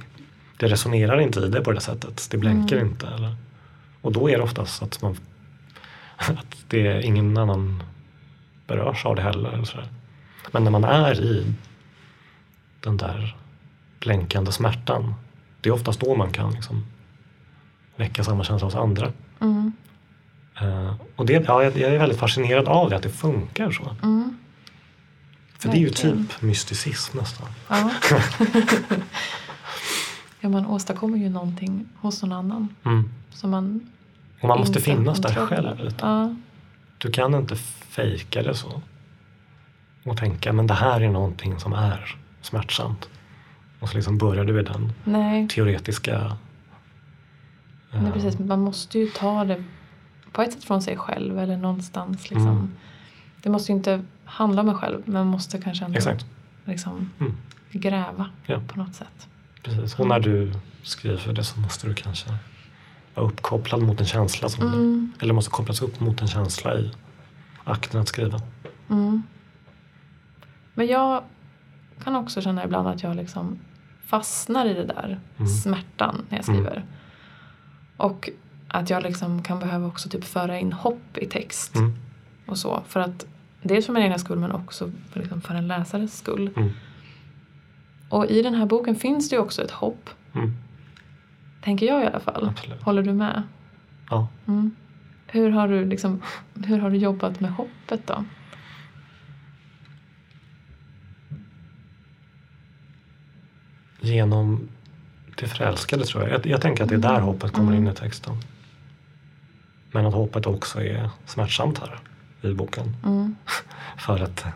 [0.56, 2.88] det resonerar inte i det på det sättet, det blänker Mm.
[2.88, 3.06] inte.
[3.06, 3.37] Eller?
[4.08, 5.16] Och då är det oftast att, man,
[6.16, 7.82] att det är ingen annan
[8.66, 9.64] berörs av det heller.
[10.52, 11.54] Men när man är i
[12.80, 13.36] den där
[14.00, 15.14] blänkande smärtan,
[15.60, 16.86] det är oftast då man kan liksom
[17.96, 19.12] väcka samma känsla hos andra.
[19.40, 19.72] Mm.
[20.60, 23.96] Eh, och det, ja, jag är väldigt fascinerad av det, att det funkar så.
[24.02, 24.38] Mm.
[25.58, 26.26] För det är ju Verkligen.
[26.26, 27.48] typ mysticism nästan.
[27.68, 27.90] Ja.
[30.40, 32.68] ja, man åstadkommer ju någonting hos någon annan.
[32.84, 33.10] Mm.
[33.30, 33.90] Som man
[34.40, 35.79] Och man måste finnas där själv.
[35.85, 36.07] lite.
[36.07, 36.35] Ja.
[36.98, 37.57] Du kan inte
[37.88, 38.83] fejka det så.
[40.05, 43.09] Och tänka, men det här är någonting som är smärtsamt.
[43.80, 46.36] Och så liksom börjar du i den Nej, teoretiska...
[47.93, 48.39] nej, eh, precis.
[48.39, 49.64] Man måste ju ta det
[50.32, 52.30] på ett sätt från sig själv eller någonstans.
[52.30, 52.49] Liksom.
[52.49, 52.70] Mm.
[53.43, 56.26] Det måste ju inte handla om en själv men man måste kanske ändå Exakt.
[56.64, 57.36] liksom, Mm.
[57.70, 58.61] gräva Ja.
[58.68, 59.28] på något sätt.
[59.62, 59.99] Precis.
[59.99, 62.30] Och när du skriver det så måste du kanske
[63.20, 64.48] vara uppkopplad mot en känsla.
[64.48, 65.12] Som Mm.
[65.20, 66.90] eller måste kopplas upp mot en känsla i
[67.64, 68.40] akten att skriva.
[68.90, 69.22] Mm.
[70.74, 71.22] Men jag
[72.04, 73.58] kan också känna ibland att jag liksom
[74.06, 75.48] fastnar i det där Mm.
[75.48, 76.84] smärtan när jag skriver.
[77.96, 78.30] Och
[78.68, 81.96] att jag liksom kan behöva också typ föra in hopp i text Mm.
[82.46, 82.82] och så.
[82.88, 83.26] För att
[83.62, 86.50] dels för min egna skull men också för, liksom för en läsares skull.
[86.56, 86.70] Mm.
[88.08, 90.10] Och i den här boken finns det ju också ett hopp.
[91.59, 91.64] Mm.
[91.64, 92.48] Tänker jag i alla fall.
[92.48, 92.82] Absolut.
[92.82, 93.42] Håller du med?
[94.11, 94.28] Ja.
[94.46, 94.74] Mm.
[95.26, 96.22] Hur, har du liksom,
[96.54, 98.24] hur har du jobbat med hoppet då?
[104.00, 104.68] Genom
[105.36, 106.32] till förälskade tror jag.
[106.32, 106.46] jag.
[106.46, 107.22] Jag tänker att det är där Mm.
[107.22, 107.92] hoppet kommer in Mm.
[107.92, 108.34] i texten.
[109.92, 111.98] Men att hoppet också är smärtsamt här
[112.50, 112.96] i boken.
[113.04, 113.36] Mm.
[113.98, 114.46] För att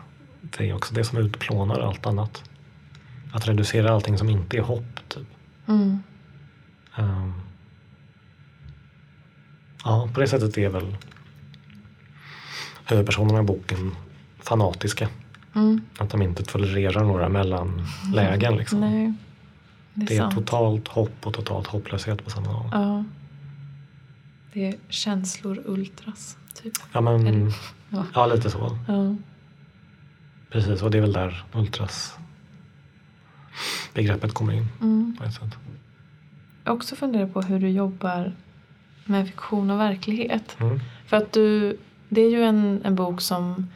[0.41, 2.49] det är också det som utplånar allt annat.
[3.33, 4.99] Att reducera allting som inte är hopp.
[5.09, 5.27] Typ.
[5.67, 6.03] Mm.
[6.95, 7.33] Ehm.
[9.83, 10.97] ja, på det sättet är väl
[12.85, 13.95] huvudpersonerna i boken
[14.39, 15.09] fanatiska.
[15.55, 15.81] Mm.
[15.97, 18.55] Att de inte tolererar några mellanlägen.
[18.57, 18.79] Liksom.
[18.79, 19.13] Nej,
[19.93, 22.69] det är, Det är totalt hopp och totalt hopplöshet på samma gång.
[22.71, 23.03] Ja.
[24.53, 26.73] Det är känslor ultras, typ.
[26.91, 27.51] Ja, men,
[27.89, 28.05] ja.
[28.13, 28.77] ja, lite så.
[28.87, 29.15] Ja.
[30.51, 32.17] Precis, och det är väl där ultras
[33.93, 35.15] begreppet kommer in Mm.
[35.19, 35.57] på ett sätt.
[36.63, 38.33] Jag också funderat på hur du jobbar
[39.05, 40.57] med fiktion och verklighet.
[40.59, 40.79] Mm.
[41.05, 41.77] För att du,
[42.09, 43.67] det är ju en, en bok som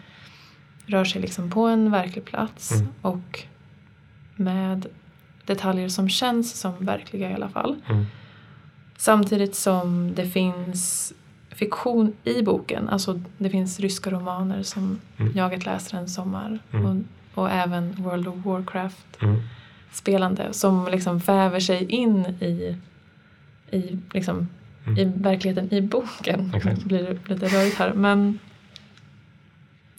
[0.85, 2.87] rör sig liksom på en verklig plats Mm.
[3.01, 3.43] och
[4.35, 4.87] med
[5.45, 7.75] detaljer som känns som verkliga i alla fall.
[7.89, 8.05] Mm.
[8.97, 11.13] Samtidigt som det finns
[11.49, 12.89] fiktion i boken.
[12.89, 15.31] Alltså det finns ryska romaner som Mm.
[15.37, 16.85] Jaget läser en sommar Mm.
[16.85, 19.39] och, och även World of Warcraft Mm.
[19.91, 22.75] Spelande som liksom väver sig in i,
[23.71, 24.47] i, liksom,
[24.87, 24.99] Mm.
[24.99, 26.51] i verkligheten i boken.
[26.55, 26.79] Exakt.
[26.79, 27.93] Det blir lite rörigt här.
[27.93, 28.39] Men,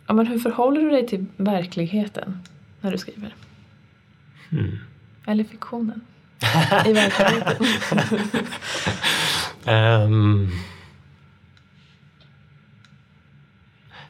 [0.07, 2.39] ja, men hur förhåller du dig till verkligheten
[2.80, 3.34] när du skriver?
[4.51, 4.78] Mm.
[5.26, 6.01] Eller fiktionen?
[6.86, 7.66] I verkligheten?
[9.64, 10.49] Ehm.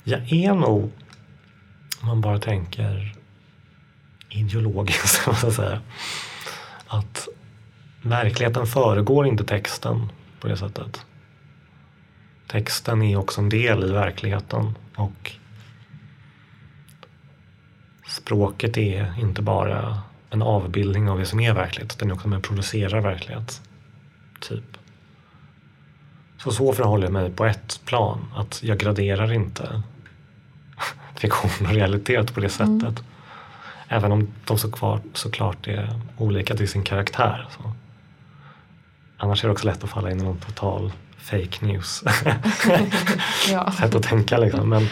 [0.04, 0.90] jag är nog,
[2.02, 3.14] om man bara tänker
[4.28, 5.80] ideologiskt, ska man säga,
[6.86, 7.28] att
[8.02, 11.06] verkligheten föregår inte texten på det sättet.
[12.46, 15.32] Texten är också en del i verkligheten och
[18.08, 22.36] språket är inte bara en avbildning av det som är verklighet, den är också med
[22.36, 23.62] och producerar verklighet.
[24.40, 24.78] Typ.
[26.38, 29.82] Så så förhåller jag mig på ett plan, att jag graderar inte
[31.16, 32.82] fiktion och realitet på det sättet.
[32.82, 32.94] Mm.
[33.88, 37.48] Även om de så kvar, såklart är olika till sin karaktär.
[37.50, 37.72] Så.
[39.16, 42.04] Annars är det också lätt att falla in i någon total fake news
[43.50, 43.72] ja.
[43.72, 44.38] sätt att tänka.
[44.38, 44.68] Liksom.
[44.68, 44.86] Men,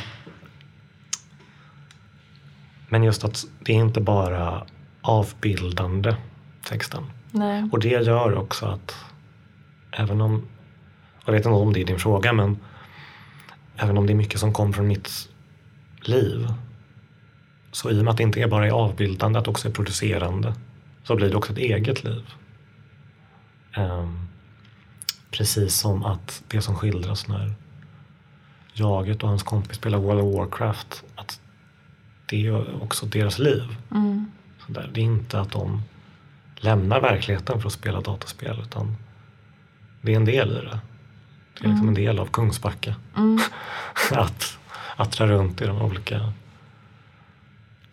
[2.89, 4.67] men just att det är inte bara
[5.01, 6.17] avbildande
[6.69, 7.05] texten.
[7.31, 7.69] Nej.
[7.73, 8.95] Och det gör också att
[9.91, 10.49] även om,
[11.25, 12.59] jag vet inte om det är din fråga, men
[13.77, 15.29] även om det är mycket som kommer från mitt
[16.01, 16.49] liv
[17.77, 20.55] så i och med att det inte är bara är avbildande, att också är producerande
[21.05, 22.25] så blir det också ett eget liv.
[23.73, 24.29] Ehm,
[25.31, 27.55] precis som att det som skildras när
[28.73, 31.41] jaget och hans kompis spelar World of Warcraft, att
[32.27, 33.77] det är också deras liv.
[33.91, 34.31] Mm.
[34.67, 34.91] Så där.
[34.95, 35.83] Det är inte att de
[36.57, 38.97] lämnar verkligheten för att spela dataspel utan
[40.03, 40.81] det är en del i det.
[41.59, 41.89] Det är liksom Mm.
[41.89, 42.95] en del av Kungsbacka.
[43.17, 43.41] Mm.
[44.13, 44.59] Att,
[44.97, 46.33] att dra runt i de olika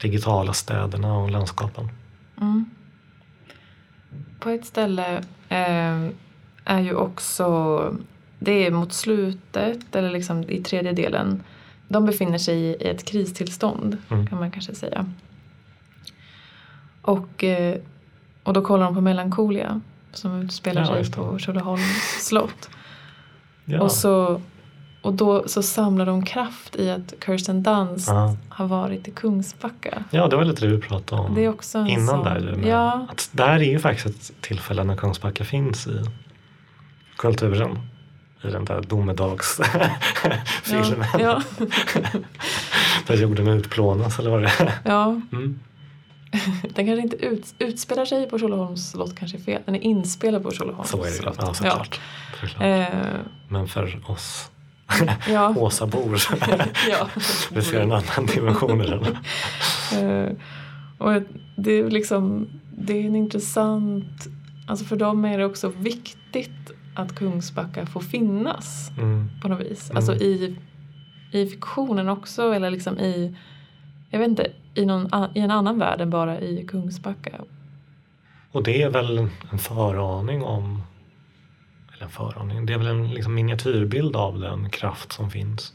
[0.04, 1.90] digitala städerna och landskapen.
[2.42, 2.66] Mm.
[4.40, 5.18] På ett ställe
[5.50, 6.08] eh,
[6.66, 7.80] är ju också,
[8.40, 11.44] det är mot slutet eller liksom i tredje delen,
[11.88, 14.28] de befinner sig i ett kristillstånd Mm.
[14.28, 15.06] kan man kanske säga.
[17.02, 17.78] Och, eh,
[18.44, 19.82] och då kollar de på Melancholia
[20.14, 22.70] som utspelar Ja, sig på Tjolöholms slott.
[23.66, 23.82] Ja.
[23.82, 24.42] Och, så,
[25.04, 28.36] och då så samlar de kraft i att Kirsten Dunst Ja.
[28.50, 30.04] har varit i Kungsbacka.
[30.12, 32.60] ja, det var lite det vi pratade om Det är också innan sån, där.
[32.66, 36.02] Ja, Att där är ju faktiskt ett tillfälle när Kungsbacka finns i
[37.18, 37.80] kulturen.
[38.44, 41.06] I den där domedagsfilmen.
[41.20, 41.42] ja, ja,
[43.08, 44.74] Där jorden utplånas eller vad det är.
[44.86, 45.22] ja.
[45.32, 45.60] Mm.
[46.76, 49.62] Den kanske inte ut, utspelar sig på Tjolöholms slott kanske är fel.
[49.66, 51.36] Den är inspelad på Tjolöholms Så är det slott.
[51.42, 52.00] Ja, såklart.
[52.42, 52.62] såklart.
[52.62, 52.88] Eh,
[53.50, 54.52] Men för oss
[55.28, 55.54] ja.
[55.58, 56.18] Åsabor
[56.90, 57.10] ja.
[57.52, 59.06] vi ser en annan dimension i den.
[59.94, 60.32] Eh,
[60.98, 61.22] och
[61.56, 64.28] det är liksom, det är en intressant,
[64.68, 69.30] alltså för dem är det också viktigt att Kungsbacka får finnas Mm.
[69.42, 69.90] på något vis.
[69.90, 69.98] Mm.
[69.98, 70.56] Alltså i,
[71.32, 73.36] i fiktionen också eller liksom i,
[74.10, 77.32] jag vet inte, i, någon, i en annan värld än bara i Kungsbacka.
[78.52, 80.84] Och det är väl en föraning om,
[82.04, 85.74] en föraning, det är väl en liksom miniatyrbild av den kraft som finns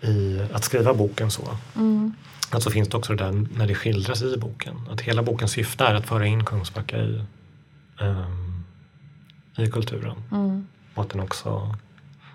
[0.00, 1.56] i att skriva boken så.
[1.76, 2.12] Mm.
[2.50, 4.88] Att så finns det också det där när det skildras i boken.
[4.90, 7.24] Att hela bokens syfte är att föra in Kungsbacka i,
[8.00, 8.64] ehm,
[9.56, 10.16] i kulturen.
[10.32, 10.66] Mm.
[10.94, 11.76] Och att den också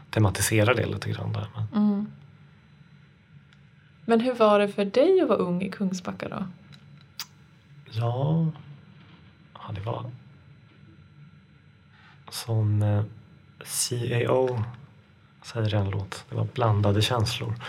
[0.09, 1.47] tematiserar det lite grann där.
[1.55, 2.11] Men, Mm.
[4.05, 6.45] Men hur var det för dig att vara ung i Kungsbacka då?
[7.91, 8.47] ja,
[9.53, 10.11] ja, det var
[12.29, 13.03] som eh,
[13.63, 14.63] CAO
[15.43, 16.25] säger en låt.
[16.29, 17.53] Det var blandade känslor.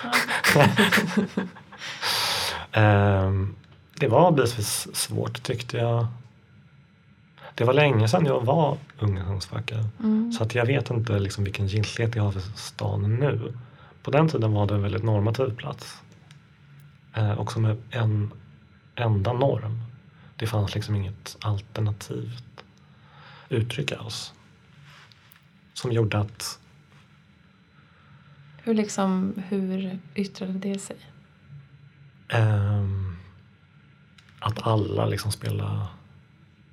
[2.73, 3.55] Ehm,
[3.95, 6.07] det var bitvis svårt tyckte jag.
[7.55, 9.85] Det var länge sedan jag var ung i Kungsbacka.
[10.01, 10.33] Mm.
[10.33, 13.55] Så att jag vet inte liksom vilken giltighet jag har för stan nu.
[14.03, 16.03] På den tiden var det en väldigt normativ plats.
[17.15, 18.33] Eh, också med en
[18.95, 19.83] enda norm.
[20.37, 22.65] Det fanns liksom inget alternativt
[23.49, 24.33] uttryck alls.
[25.75, 26.59] Som gjorde att
[28.63, 30.97] Hur, liksom, hur yttrade det sig?
[32.29, 33.17] ehm,
[34.39, 35.87] att alla liksom spelade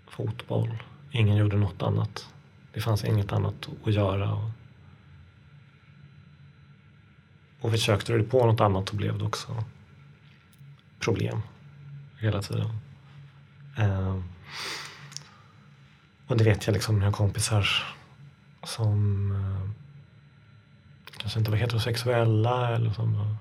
[0.08, 0.84] fotboll.
[1.12, 2.30] Ingen gjorde något annat.
[2.74, 4.34] Det fanns inget annat att göra.
[4.34, 4.52] Och,
[7.62, 9.64] och försökte du på något annat så blev det också
[11.00, 11.42] problem
[12.20, 12.70] hela tiden.
[13.78, 14.24] Ehm,
[16.28, 17.68] och det vet jag liksom mina kompisar
[18.68, 19.70] som eh,
[21.18, 23.38] kanske inte var heterosexuella eller som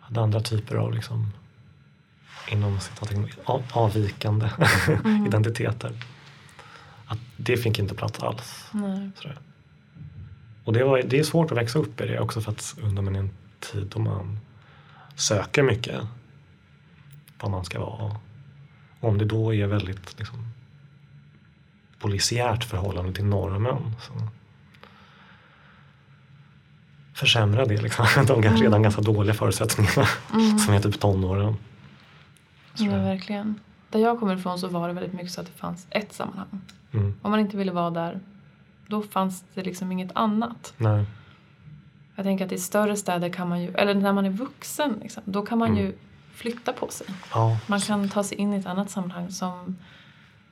[0.00, 1.30] hade andra typer av liksom
[2.48, 2.78] inom
[3.72, 4.50] avvikande
[5.04, 5.26] Mm.
[5.26, 5.92] identiteter.
[7.06, 8.70] Att det fick inte plats alls.
[10.64, 13.16] Och det, var, det är svårt att växa upp i det också för att ungdomen
[13.16, 13.30] är en
[13.60, 14.38] tid då man
[15.16, 16.00] söker mycket
[17.40, 18.16] vad man ska vara.
[19.00, 20.46] Och om det då är väldigt liksom,
[22.02, 24.12] polisiärt förhållande till normen så
[27.14, 28.56] försämrar det liksom, de Mm.
[28.56, 30.58] redan ganska dåliga förutsättningarna Mm.
[30.58, 31.56] som är typ tonåren.
[32.74, 33.60] Ja, verkligen.
[33.90, 36.60] Där jag kommer ifrån så var det väldigt mycket så att det fanns ett sammanhang.
[36.92, 37.14] Mm.
[37.22, 38.20] Om man inte ville vara där,
[38.86, 40.74] då fanns det liksom inget annat.
[40.76, 41.04] Nej.
[42.16, 45.22] Jag tänker att i större städer kan man ju, eller när man är vuxen, liksom,
[45.26, 45.80] då kan man Mm.
[45.84, 45.92] ju
[46.34, 47.06] flytta på sig.
[47.34, 49.30] Ja, Man kan ta sig in i ett annat sammanhang.
[49.30, 49.76] Som,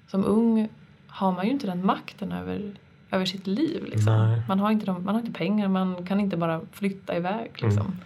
[0.08, 0.68] som ung
[1.10, 2.72] har man ju inte den makten över,
[3.10, 3.84] över sitt liv.
[3.84, 4.42] Liksom.
[4.48, 7.50] Man, har inte de, man har inte pengar, man kan inte bara flytta iväg.
[7.54, 7.86] Liksom.
[7.86, 7.96] Mm.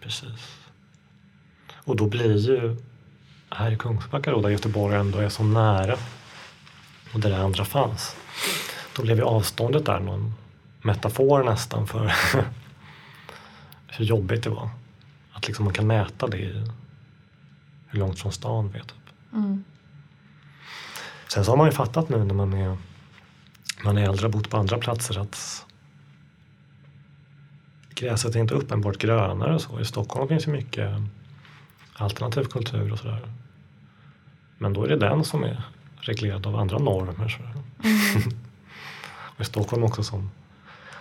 [0.00, 0.58] precis.
[1.74, 2.76] Och då blir ju
[3.50, 5.96] här i Kungsbacka då, där Göteborg ändå är så nära
[7.14, 8.16] och där det andra fanns.
[8.96, 10.34] Då blev ju avståndet där någon
[10.82, 12.12] metafor nästan för
[13.86, 14.68] hur jobbigt det var.
[15.32, 16.64] Att liksom man kan mäta det i
[17.86, 18.82] hur långt från stan vi är.
[18.82, 19.32] Typ.
[19.32, 19.64] Mm.
[21.34, 22.76] Sen så har man ju fattat nu när man är,
[23.84, 25.66] man är äldre och bott på andra platser att
[27.94, 29.80] gräset är inte uppenbart grönare och så.
[29.80, 30.90] I Stockholm finns ju mycket
[31.92, 33.28] alternativ kultur och sådär.
[34.58, 35.62] Men då är det den som är
[35.96, 37.28] reglerad av andra normer.
[37.28, 37.42] Så.
[37.42, 38.38] Mm.
[39.08, 40.30] Och i Stockholm också som,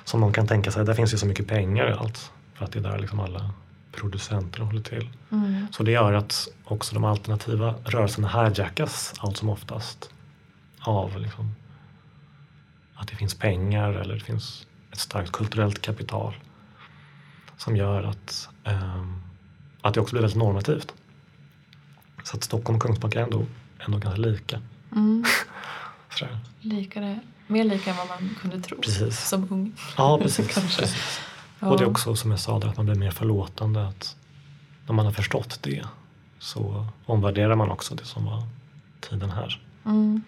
[0.03, 2.31] som man kan tänka sig, där finns ju så mycket pengar i allt.
[2.53, 3.49] För att det är där liksom alla
[3.91, 5.09] producenter håller till.
[5.31, 5.67] Mm.
[5.71, 10.12] Så det gör att också de alternativa rörelserna hijackas allt som oftast
[10.83, 11.55] av liksom,
[12.95, 16.35] att det finns pengar eller det finns ett starkt kulturellt kapital
[17.57, 19.21] som gör att, ehm,
[19.81, 20.93] att det också blir väldigt normativt.
[22.23, 23.45] Så att Stockholm och Kungsbacka är ändå,
[23.79, 24.61] ändå ganska lika.
[24.91, 25.25] Mm.
[26.09, 26.39] Sådär.
[26.61, 29.27] Lika det, mer lika än vad man kunde tro Precis.
[29.27, 29.71] som ung.
[29.97, 30.53] Ja, precis.
[30.77, 31.21] Precis.
[31.59, 31.69] Ja.
[31.69, 33.87] Och det är också som jag sa, där, att man blir mer förlåtande.
[33.87, 34.15] Att
[34.87, 35.85] när man har förstått det
[36.39, 38.43] så omvärderar man också det som var
[38.99, 39.61] tiden här.
[39.85, 40.21] Mm.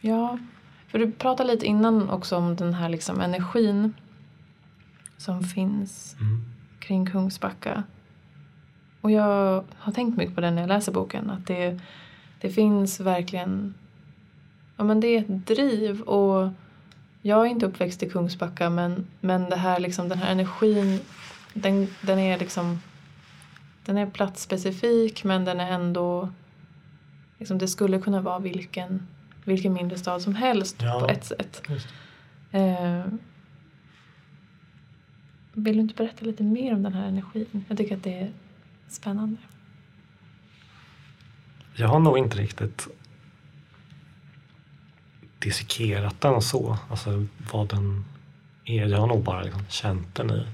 [0.00, 0.38] Ja,
[0.88, 3.94] för du pratade lite innan också om den här liksom energin
[5.16, 6.44] som finns Mm.
[6.78, 7.82] kring Kungsbacka.
[9.00, 11.30] Och jag har tänkt mycket på det när jag läser boken.
[11.30, 11.80] Att det,
[12.40, 13.74] det finns verkligen...
[14.76, 16.00] Ja, men det är ett driv.
[16.00, 16.50] Och
[17.22, 21.00] jag är inte uppväxt i Kungsbacka men, men det här, liksom, den här energin
[21.54, 22.80] den, den är liksom...
[23.84, 26.28] Den är platsspecifik men den är ändå...
[27.38, 29.06] Liksom, det skulle kunna vara vilken,
[29.48, 31.00] vilken mindre stad som helst Ja.
[31.00, 31.62] på ett sätt.
[32.50, 33.04] Eh,
[35.52, 37.64] vill du inte berätta lite mer om den här energin?
[37.68, 38.32] Jag tycker att det är
[38.88, 39.36] spännande.
[41.74, 42.88] Jag har nog inte riktigt
[45.38, 48.04] dissekerat den så, alltså vad den
[48.64, 48.86] är.
[48.86, 50.46] Jag har nog bara liksom känt den i,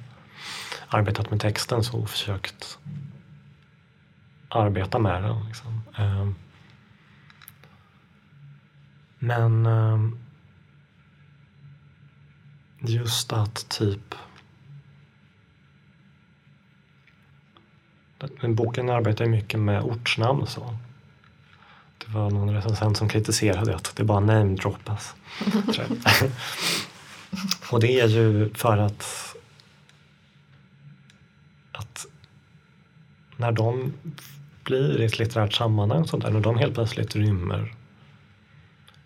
[0.88, 2.78] arbetat med texten så och försökt
[4.49, 5.47] arbeta med den.
[5.47, 5.82] Liksom.
[5.97, 6.34] Ehm,
[9.25, 10.18] men ehm,
[12.81, 14.14] just att typ
[18.49, 20.77] boken arbetar ju mycket med ortsnamn och så.
[21.99, 25.14] Det var någon recensent som kritiserade att det bara namedroppas.
[27.70, 29.37] och det är ju för att,
[31.72, 32.07] att
[33.37, 33.93] när de
[34.64, 37.75] blir i ett litterärt sammanhang sånt där, när de helt plötsligt rymmer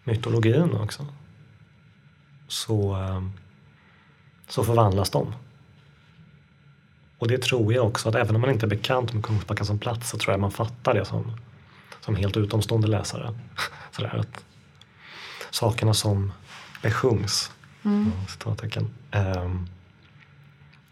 [0.08, 1.06] mytologin också
[2.48, 3.22] så, eh,
[4.48, 5.34] så förvandlas de.
[7.18, 9.78] Och det tror jag också att även om man inte är bekant med Kungsbacka som
[9.78, 11.32] plats så tror jag man fattar det som,
[12.00, 13.34] som helt utomstående läsare.
[13.92, 14.44] Sådär att
[15.50, 16.32] sakerna som
[16.82, 17.52] besjungs,
[17.84, 18.12] mm.
[18.28, 19.68] citattecken, ähm,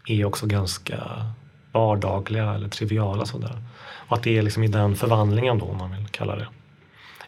[0.07, 1.25] är också ganska
[1.71, 3.25] vardagliga eller triviala.
[3.25, 3.63] Sådär.
[4.07, 6.47] Och att det är liksom i den förvandlingen då, om man vill kalla det.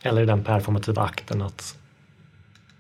[0.02, 1.80] Eller i den performativa akten att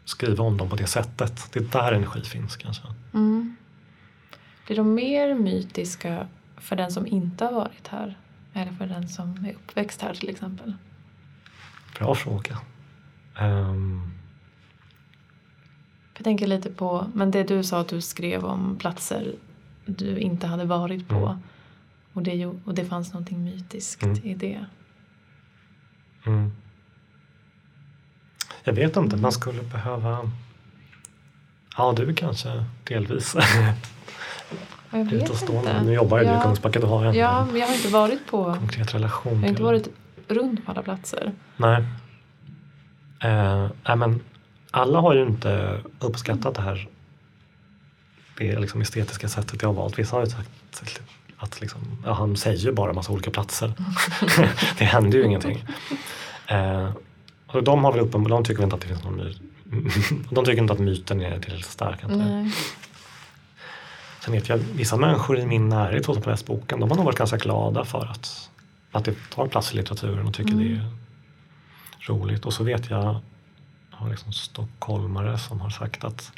[0.05, 1.53] skriva om dem på det sättet.
[1.53, 2.83] Det är där energi finns kanske.
[3.13, 3.55] Mm.
[4.65, 8.17] Blir de mer mytiska för den som inte har varit här?
[8.53, 10.73] Eller för den som är uppväxt här till exempel?
[11.99, 12.57] Bra fråga.
[13.41, 14.11] Um...
[16.17, 19.35] Jag tänker lite på, men det du sa att du skrev om platser
[19.85, 21.15] du inte hade varit på.
[21.15, 21.39] Mm.
[22.13, 24.17] Och, det, och det fanns någonting mytiskt mm.
[24.23, 24.65] i det.
[26.25, 26.51] Mm.
[28.63, 30.31] Jag vet inte, man skulle behöva
[31.77, 33.35] Ja, du kanske delvis.
[34.89, 35.81] Jag vet inte.
[35.83, 36.33] Nu jobbar ju ja.
[36.33, 39.33] du i Kungsbacka, du har en Ja, men jag har inte varit på konkret relation.
[39.33, 39.87] Jag har inte varit
[40.27, 41.31] runt på alla platser.
[41.57, 41.83] Nej.
[43.23, 44.21] Eh, men
[44.71, 46.87] alla har ju inte uppskattat det här
[48.37, 49.99] det liksom estetiska sättet jag har valt.
[49.99, 50.49] Vissa har ju sagt
[51.37, 53.73] att liksom, ja, han säger bara massa olika platser.
[54.77, 55.65] det händer ju ingenting.
[56.47, 56.89] Eh,
[57.51, 59.41] och de har väl uppenbarligen, de tycker inte att det finns någon myt.
[60.31, 62.03] de tycker inte att myten är tillräckligt stark.
[62.03, 62.51] Inte.
[64.25, 67.05] Sen vet jag vissa människor i min närhet som har läst boken, de har nog
[67.05, 68.49] varit ganska glada för att,
[68.91, 70.67] att det tar plats i litteraturen och tycker mm.
[70.67, 70.85] det är
[72.13, 72.45] roligt.
[72.45, 73.03] Och så vet jag,
[73.91, 76.31] jag har liksom stockholmare som har sagt att,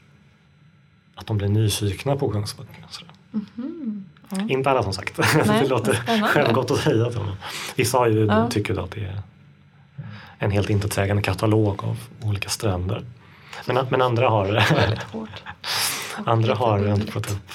[1.15, 2.71] att de blir nyfikna på Kungsbacka.
[3.33, 4.05] Mm.
[4.31, 4.49] Mm.
[4.49, 5.93] Inte alla som sagt, Nej, det låter
[6.27, 7.11] självgott att säga.
[7.75, 8.49] Vissa har ju, ja.
[8.49, 9.21] tycker att det är
[10.41, 13.05] en helt intetsägande katalog av olika stränder.
[13.65, 14.63] Men, men andra har,
[16.25, 17.51] andra har inte fått upp,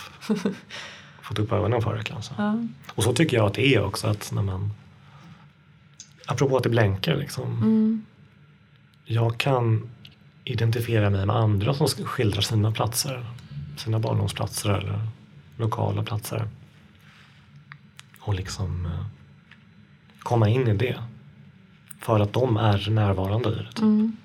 [1.22, 2.34] fått upp ögonen för det kanske.
[2.38, 2.58] Ja.
[2.94, 4.72] Och så tycker jag att det är också att när man
[6.26, 7.44] Apropå att det blänker liksom.
[7.44, 8.04] Mm.
[9.04, 9.90] Jag kan
[10.44, 13.26] identifiera mig med andra som skildrar sina platser.
[13.76, 15.00] Sina barndomsplatser eller
[15.56, 16.48] lokala platser.
[18.20, 19.06] Och liksom eh,
[20.18, 20.96] komma in i det.
[22.00, 23.82] För att de är närvarande i det.
[23.82, 24.16] Mm.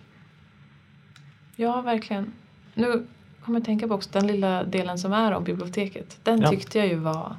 [1.55, 2.33] Ja, verkligen.
[2.73, 3.05] Nu
[3.45, 6.19] kommer jag tänka på också den lilla delen som är om biblioteket.
[6.23, 6.49] Den ja.
[6.49, 7.35] tyckte jag ju var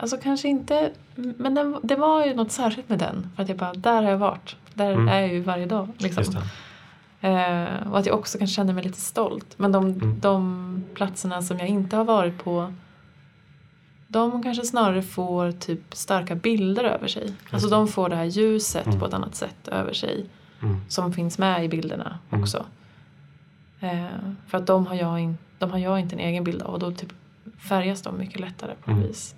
[0.00, 3.30] Alltså kanske inte, men den, det var ju något särskilt med den.
[3.36, 4.56] För att jag bara, där har jag varit.
[4.74, 5.08] Där mm.
[5.08, 5.88] är jag ju varje dag.
[5.98, 6.36] Liksom.
[7.20, 9.54] Eh, och att jag också kanske kände mig lite stolt.
[9.56, 10.20] Men de, mm.
[10.20, 12.72] de platserna som jag inte har varit på
[14.12, 17.34] de kanske snarare får typ starka bilder över sig.
[17.50, 18.98] Alltså de får det här ljuset mm.
[18.98, 20.26] på ett annat sätt över sig.
[20.62, 20.80] Mm.
[20.88, 22.42] Som finns med i bilderna mm.
[22.42, 22.66] också.
[23.80, 24.06] Eh,
[24.46, 26.78] för att de har, jag in, de har jag inte en egen bild av och
[26.78, 27.12] då typ
[27.58, 29.08] färgas de mycket lättare på något mm.
[29.08, 29.34] vis.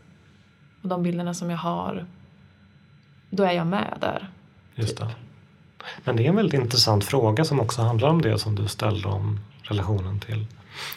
[0.82, 2.06] Och de bilderna som jag har,
[3.30, 4.28] då är jag med där.
[4.74, 5.00] Just typ.
[5.00, 5.14] det.
[6.04, 9.08] Men det är en väldigt intressant fråga som också handlar om det som du ställde
[9.08, 10.46] om relationen till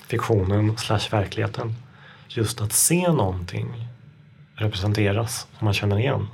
[0.08, 1.76] fiktionen slash verkligheten.
[2.28, 3.88] Just att se någonting
[4.56, 6.28] representeras som man känner igen.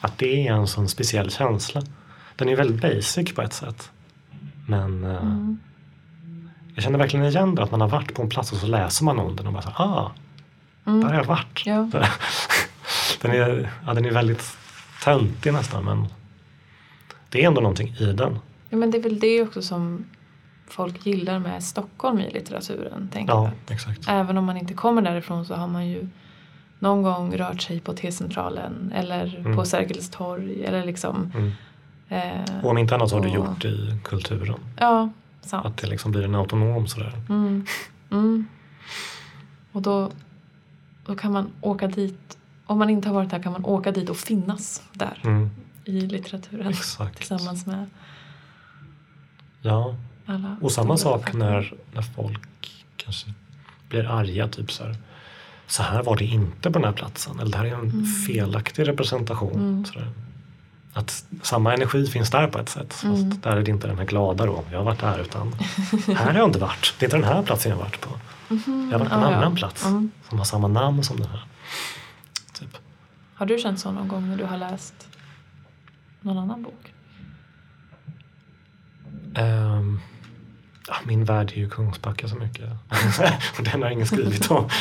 [0.00, 1.82] Att det är en sån speciell känsla.
[2.36, 3.90] Den är väldigt basic på ett sätt.
[4.66, 5.60] Men eh, mm.
[6.74, 9.04] jag känner verkligen igen det att man har varit på en plats och så läser
[9.04, 10.12] man om den och bara så ah,
[10.86, 11.00] mm.
[11.00, 11.62] där har jag varit.
[11.66, 11.88] Ja.
[13.20, 14.56] den, är, ja, den är väldigt
[15.04, 16.06] töntig nästan men
[17.28, 18.38] det är ändå någonting i den.
[18.70, 20.04] Ja, men det är väl det också som
[20.66, 23.08] folk gillar med Stockholm i litteraturen.
[23.12, 23.74] Tänker ja, jag.
[23.74, 24.08] Exakt.
[24.08, 26.08] Även om man inte kommer därifrån så har man ju
[26.78, 29.56] någon gång rört sig på T-centralen eller mm.
[29.56, 30.64] på Sergels torg.
[30.64, 31.52] Eller liksom, mm.
[32.08, 34.58] eh, och om inte annat så har du gjort i kulturen.
[34.78, 35.08] Ja,
[35.40, 35.66] sant.
[35.66, 37.12] Att det liksom blir en autonom sådär.
[37.28, 37.66] Mm.
[38.10, 38.46] Mm.
[39.72, 40.10] Och då,
[41.06, 42.38] då kan man åka dit.
[42.66, 45.50] Om man inte har varit där kan man åka dit och finnas där mm.
[45.84, 47.16] i litteraturen Exakt.
[47.16, 47.86] tillsammans med
[49.66, 49.94] Ja,
[50.26, 53.32] alla och samma sak när, när folk kanske
[53.88, 54.48] blir arga.
[54.48, 54.96] Typ så här,
[55.66, 57.40] så här var det inte på den här platsen.
[57.40, 58.06] Eller det här är en mm.
[58.06, 59.54] felaktig representation.
[59.54, 59.84] Mm.
[59.84, 60.00] Så
[60.92, 62.92] att samma energi finns där på ett sätt.
[62.92, 63.40] Fast mm.
[63.40, 65.18] där är det inte den här glada då, jag har varit där.
[65.18, 65.52] Utan
[66.06, 66.94] här har jag inte varit.
[66.98, 68.10] Det är inte den här platsen jag har varit på.
[68.50, 68.88] Mm.
[68.90, 69.56] Jag har varit på en ah, annan ja.
[69.56, 70.10] plats mm.
[70.28, 71.44] som har samma namn som den här.
[72.52, 72.78] Typ.
[73.34, 75.08] Har du känt så någon gång när du har läst
[76.20, 76.92] någon annan bok?
[79.38, 80.00] Um,
[80.88, 82.70] Ja, min värld är ju Kungsbacka så mycket.
[83.58, 84.68] och den har ingen skrivit om.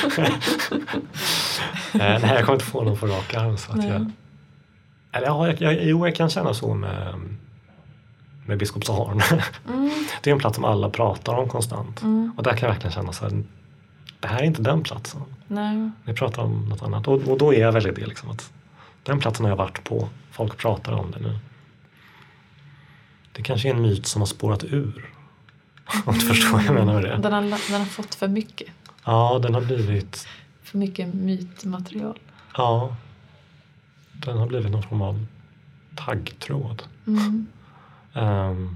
[1.94, 3.58] Eh, nej, jag kommer inte få någon på rak arm.
[3.58, 4.12] Så att jag,
[5.12, 7.16] Eller ja, jag, jag, jo, jag kan känna så med,
[8.46, 9.20] med Biskopsholm.
[9.68, 9.92] Mm.
[10.22, 12.02] Det är en plats som alla pratar om konstant.
[12.02, 12.34] Mm.
[12.38, 13.44] Och där kan jag verkligen känna så här,
[14.20, 15.22] det här är inte den platsen.
[15.48, 15.92] Nej.
[16.04, 17.08] Vi pratar om något annat.
[17.08, 18.52] Och, och då är jag väldigt det liksom att
[19.04, 20.10] den platsen har jag varit på.
[20.32, 21.38] Folk pratar om det nu.
[23.32, 25.13] Det kanske är en myt som har spårat ur.
[26.06, 27.18] Om du förstår vad jag menar med det.
[27.18, 28.68] Den har, den har fått för mycket.
[29.06, 30.28] Ja, den har blivit
[30.64, 32.20] För mycket mytmaterial.
[32.58, 32.96] Ja.
[34.14, 35.26] Den har blivit någon form av
[35.96, 36.84] taggtråd.
[37.08, 37.48] Mm.
[38.14, 38.76] Ehm,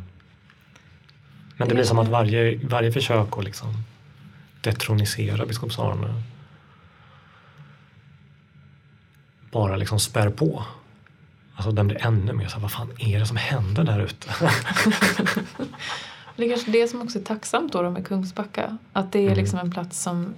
[1.58, 3.84] men det blir som att varje, varje försök att liksom
[4.62, 6.24] detronisera biskop Arne
[9.52, 10.64] bara liksom spär på.
[11.56, 14.30] Alltså den blir ännu mer så här, vad fan är det som händer där ute?
[16.38, 18.78] Det är kanske det som också är tacksamt då, med Kungsbacka.
[18.94, 19.38] Att det är Mm.
[19.38, 20.34] liksom en plats som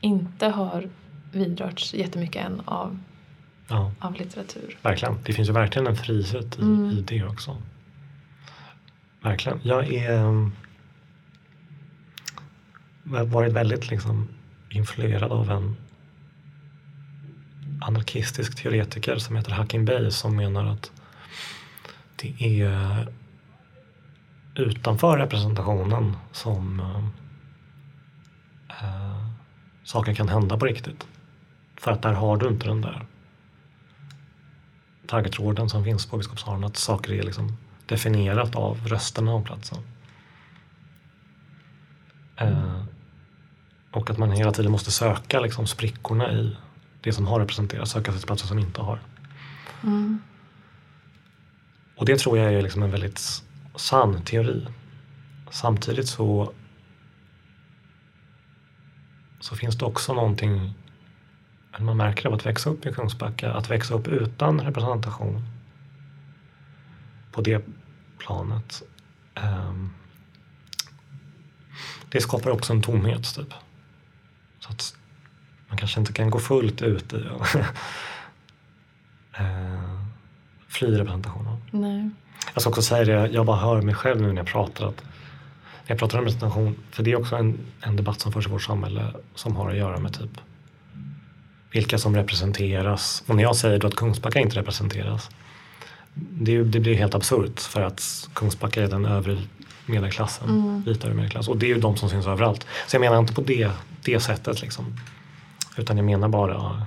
[0.00, 0.88] inte har
[1.32, 2.98] vidrörts jättemycket än av,
[3.68, 4.76] ja, av litteratur.
[4.82, 5.18] verkligen.
[5.24, 6.90] Det finns ju verkligen en frihet i, Mm.
[6.90, 7.62] i det också.
[9.20, 9.60] Verkligen.
[9.62, 10.18] Jag är
[13.10, 14.28] har varit väldigt liksom
[14.70, 15.76] influerad av en
[17.80, 20.90] anarkistisk teoretiker som heter Hakim Bey som menar att
[22.16, 23.08] det är
[24.54, 26.80] utanför representationen som
[28.68, 29.26] eh,
[29.84, 31.06] saker kan hända på riktigt.
[31.76, 33.06] För att där har du inte den där
[35.06, 36.64] taggtråden som finns på Biskopsholm.
[36.64, 39.78] Att saker är liksom definierat av rösterna om platsen.
[42.36, 42.82] Eh,
[43.90, 46.56] och att man hela tiden måste söka liksom sprickorna i
[47.00, 49.00] det som har representerats, söka sig till platser som inte har.
[49.82, 50.18] Mm.
[51.96, 53.44] Och det tror jag är liksom en väldigt
[53.74, 54.66] sann teori.
[55.50, 56.52] Samtidigt så,
[59.40, 60.74] så finns det också någonting,
[61.78, 65.42] man märker av att växa upp i Kungsbacka, att växa upp utan representation
[67.32, 67.64] på det
[68.18, 68.82] planet.
[69.34, 69.90] Ehm,
[72.08, 73.54] det skapar också en tomhet typ.
[74.58, 74.96] Så att
[75.68, 77.64] man kanske inte kan gå fullt ut i att representation.
[79.34, 80.00] Eh,
[80.68, 81.56] fly representationen.
[81.70, 82.10] Nej.
[82.54, 85.02] Jag ska också säga det, jag bara hör mig själv nu när jag pratar att
[85.84, 88.50] när jag pratar om representation, för det är också en, en debatt som förs i
[88.50, 90.30] vårt samhälle som har att göra med typ
[91.70, 93.22] vilka som representeras.
[93.26, 95.30] Och när jag säger då att Kungsbacka inte representeras,
[96.14, 99.38] det, det blir helt absurt för att Kungsbacka är den övre
[99.86, 100.82] medelklassen, Mm.
[100.82, 101.48] vita övre medelklass.
[101.48, 102.66] Och det är ju de som syns överallt.
[102.86, 103.70] Så jag menar inte på det,
[104.04, 104.96] det sättet liksom.
[105.76, 106.86] Utan jag menar bara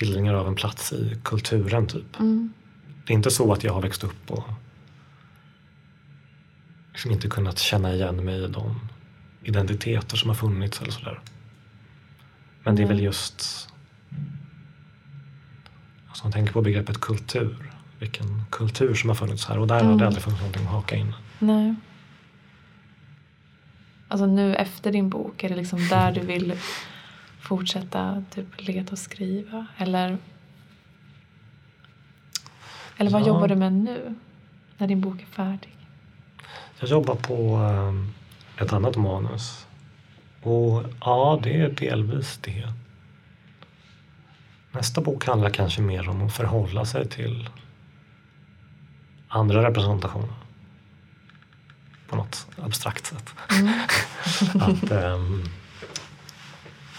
[0.00, 2.20] skildringar av en plats i kulturen typ.
[2.20, 2.52] Mm.
[3.06, 4.44] Det är inte så att jag har växt upp och
[6.92, 8.80] liksom inte kunnat känna igen mig i de
[9.42, 11.20] identiteter som har funnits eller sådär.
[12.64, 13.04] Men det är väl Mm.
[13.04, 13.66] just
[16.08, 17.72] Alltså man tänker på begreppet kultur.
[17.98, 19.98] Vilken kultur som har funnits här och där har Mm.
[19.98, 21.14] det aldrig funnits någonting att haka in.
[21.38, 21.74] Nej.
[24.08, 26.52] Alltså nu efter din bok, är det liksom där du vill
[27.40, 29.66] fortsätta typ leta och skriva?
[29.76, 30.18] Eller,
[32.96, 33.26] eller vad Ja.
[33.26, 34.14] jobbar du med nu?
[34.78, 35.76] När din bok är färdig?
[36.80, 39.66] Jag jobbar på eh, ett annat manus.
[40.42, 42.72] Och ja, det är delvis det.
[44.72, 47.48] Nästa bok handlar kanske mer om att förhålla sig till
[49.28, 50.34] andra representationer.
[52.08, 53.34] På något abstrakt sätt.
[53.50, 53.72] Mm.
[54.62, 55.44] Att, ehm,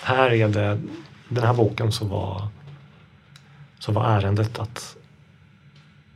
[0.01, 0.81] här är det,
[1.29, 2.47] den här boken så var,
[3.79, 4.97] så var ärendet att,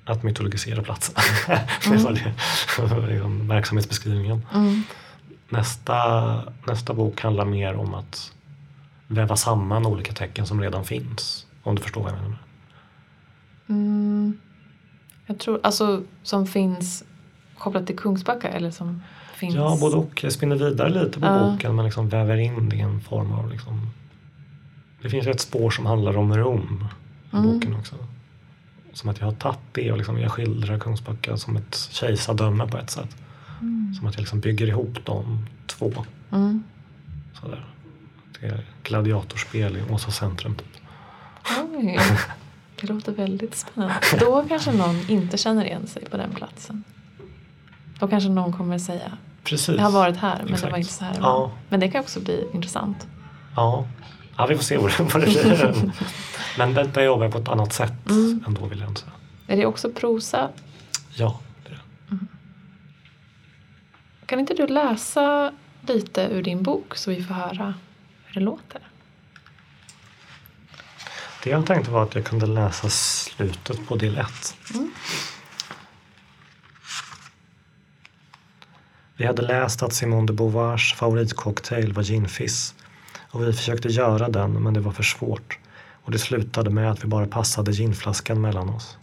[0.05, 1.15] att mytologisera platsen.
[1.89, 4.45] det var det, liksom verksamhetsbeskrivningen.
[4.53, 4.83] Mm.
[5.49, 8.31] Nästa, nästa bok handlar mer om att
[9.07, 11.45] väva samman olika tecken som redan finns.
[11.63, 12.37] Om du förstår vad jag menar.
[13.69, 14.39] Mm.
[15.25, 17.03] Jag tror, alltså som finns
[17.57, 19.03] kopplat till Kungsbacka eller som
[19.35, 19.55] finns?
[19.55, 20.23] Ja, både och.
[20.23, 21.39] Jag spinner vidare lite på Ja.
[21.51, 23.89] boken men liksom väver in det i en form av liksom...
[25.01, 26.87] Det finns ett spår som handlar om Rom
[27.31, 27.53] i Mm.
[27.53, 27.95] boken också.
[28.93, 32.77] Som att jag har tagit det och liksom jag skildrar Kungsbacka som ett kejsardöme på
[32.77, 33.15] ett sätt.
[33.61, 33.93] Mm.
[33.93, 35.91] Som att jag liksom bygger ihop de två.
[36.31, 36.63] Mm.
[37.41, 37.65] Sådär.
[38.39, 40.55] Det är gladiatorspel i Åsa centrum.
[40.55, 40.67] Typ.
[41.77, 41.99] Oj,
[42.81, 43.95] det låter väldigt spännande.
[44.19, 46.83] Då kanske någon inte känner igen sig på den platsen.
[47.99, 49.11] Då kanske någon kommer säga
[49.45, 49.75] Precis.
[49.77, 50.71] jag har varit här men det Exakt.
[50.71, 51.13] var inte så här.
[51.13, 51.39] det Ja.
[51.39, 53.07] var." Men det kan också bli intressant.
[53.55, 53.87] Ja.
[54.37, 55.91] ja, vi får se vad det, det blir.
[56.57, 58.43] Men där jobbar jag på ett annat sätt Mm.
[58.47, 59.11] ändå vill jag säga.
[59.47, 60.49] Är det också prosa?
[61.13, 62.17] Ja, det är det.
[64.25, 67.73] Kan inte du läsa lite ur din bok så vi får höra
[68.25, 68.81] hur det låter?
[71.43, 74.27] Det jag tänkte var att jag kunde läsa slutet på del 1.
[74.73, 74.91] Mm.
[79.17, 82.75] Vi hade läst att Simone de Beauvoirs favoritcocktail var ginfizz
[83.29, 85.59] och vi försökte göra den men det var för svårt
[86.03, 88.97] och det slutade med att vi bara passade ginflaskan mellan oss.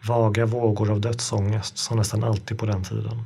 [0.00, 3.24] Vaga vågor av dödsångest som nästan alltid på den tiden.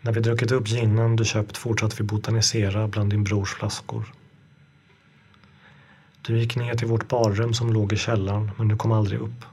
[0.00, 4.12] När vi druckit upp ginen du köpt fortsatte vi botanisera bland din brors flaskor.
[6.22, 9.44] Du gick ner till vårt barrum som låg i källaren men du kom aldrig upp.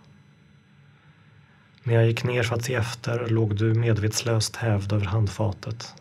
[1.89, 5.93] När jag gick ner för att se efter låg du medvetslöst hävd över handfatet.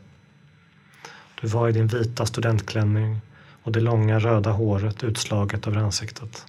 [1.40, 3.20] Du var i din vita studentklänning
[3.62, 6.46] och det långa röda håret utslaget över ansiktet.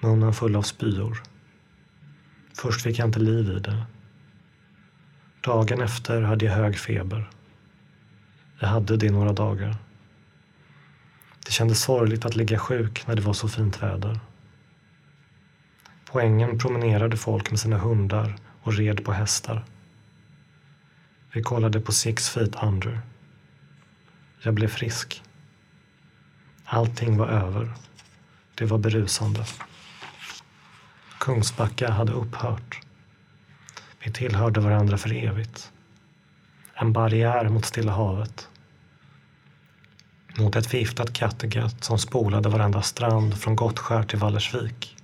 [0.00, 1.22] Munnen full av spyor.
[2.54, 3.82] Först fick jag inte liv i det.
[5.40, 7.30] Dagen efter hade jag hög feber.
[8.58, 9.76] Jag hade det i några dagar.
[11.44, 14.20] Det kändes sorgligt att ligga sjuk när det var så fint väder.
[16.12, 19.64] På ängen promenerade folk med sina hundar och red på hästar.
[21.32, 23.00] Vi kollade på Six Feet Under.
[24.42, 25.22] Jag blev frisk.
[26.64, 27.72] Allting var över.
[28.54, 29.44] Det var berusande.
[31.18, 32.80] Kungsbacka hade upphört.
[34.04, 35.72] Vi tillhörde varandra för evigt.
[36.74, 38.48] En barriär mot Stilla havet.
[40.38, 44.96] Mot ett förgiftat Kattegatt som spolade varenda strand från Gottskär till Vallersvik.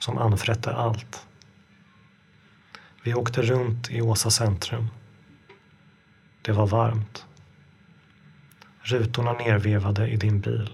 [0.00, 1.26] Som anfrätte allt.
[3.04, 4.88] Vi åkte runt i Åsa centrum.
[6.42, 7.26] Det var varmt.
[8.82, 10.70] Rutorna nervevade i din bil.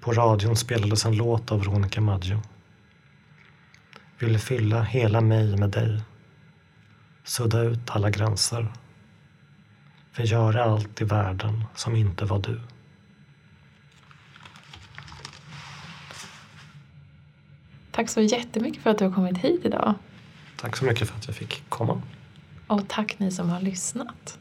[0.00, 2.42] På radion spelades en låt av Veronica Maggio.
[4.18, 6.02] Ville fylla hela mig med dig.
[7.24, 8.72] Sudda ut alla gränser.
[10.12, 12.60] Förgöra allt i världen som inte var du.
[17.96, 19.94] Tack så jättemycket för att du har kommit hit idag.
[20.60, 22.02] Tack så mycket för att jag fick komma.
[22.66, 24.38] Och tack ni som har lyssnat.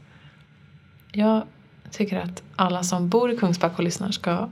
[1.12, 1.43] Jag
[1.91, 4.49] tycker att alla som bor i Kungsbacka och lyssnar ska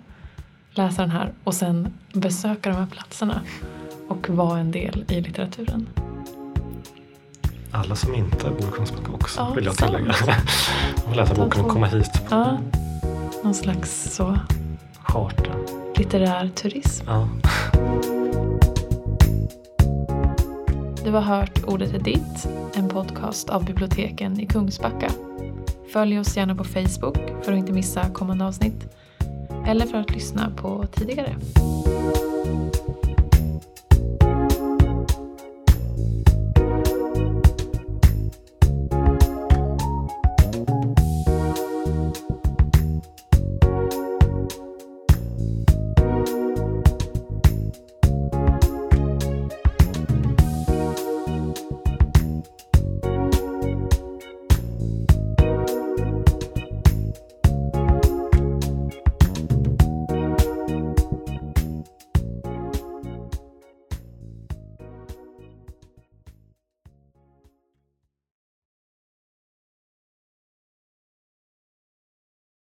[0.71, 3.41] läsa den här och sen besöka de här platserna
[4.07, 5.87] och vara en del i litteraturen.
[7.71, 10.15] Alla som inte bor i Kungsbacka också Ja, vill jag tillägga.
[11.07, 12.57] Och läsa boken och komma hit Ja,
[13.43, 14.39] någon slags så
[15.03, 15.53] charter.
[15.97, 17.05] litterär turism.
[17.07, 17.27] Ja.
[21.03, 25.11] Du har hört Ordet är ditt, en podcast av biblioteken i Kungsbacka.
[25.93, 28.95] Följ oss gärna på Facebook för att inte missa kommande avsnitt
[29.67, 31.35] eller för att lyssna på tidigare.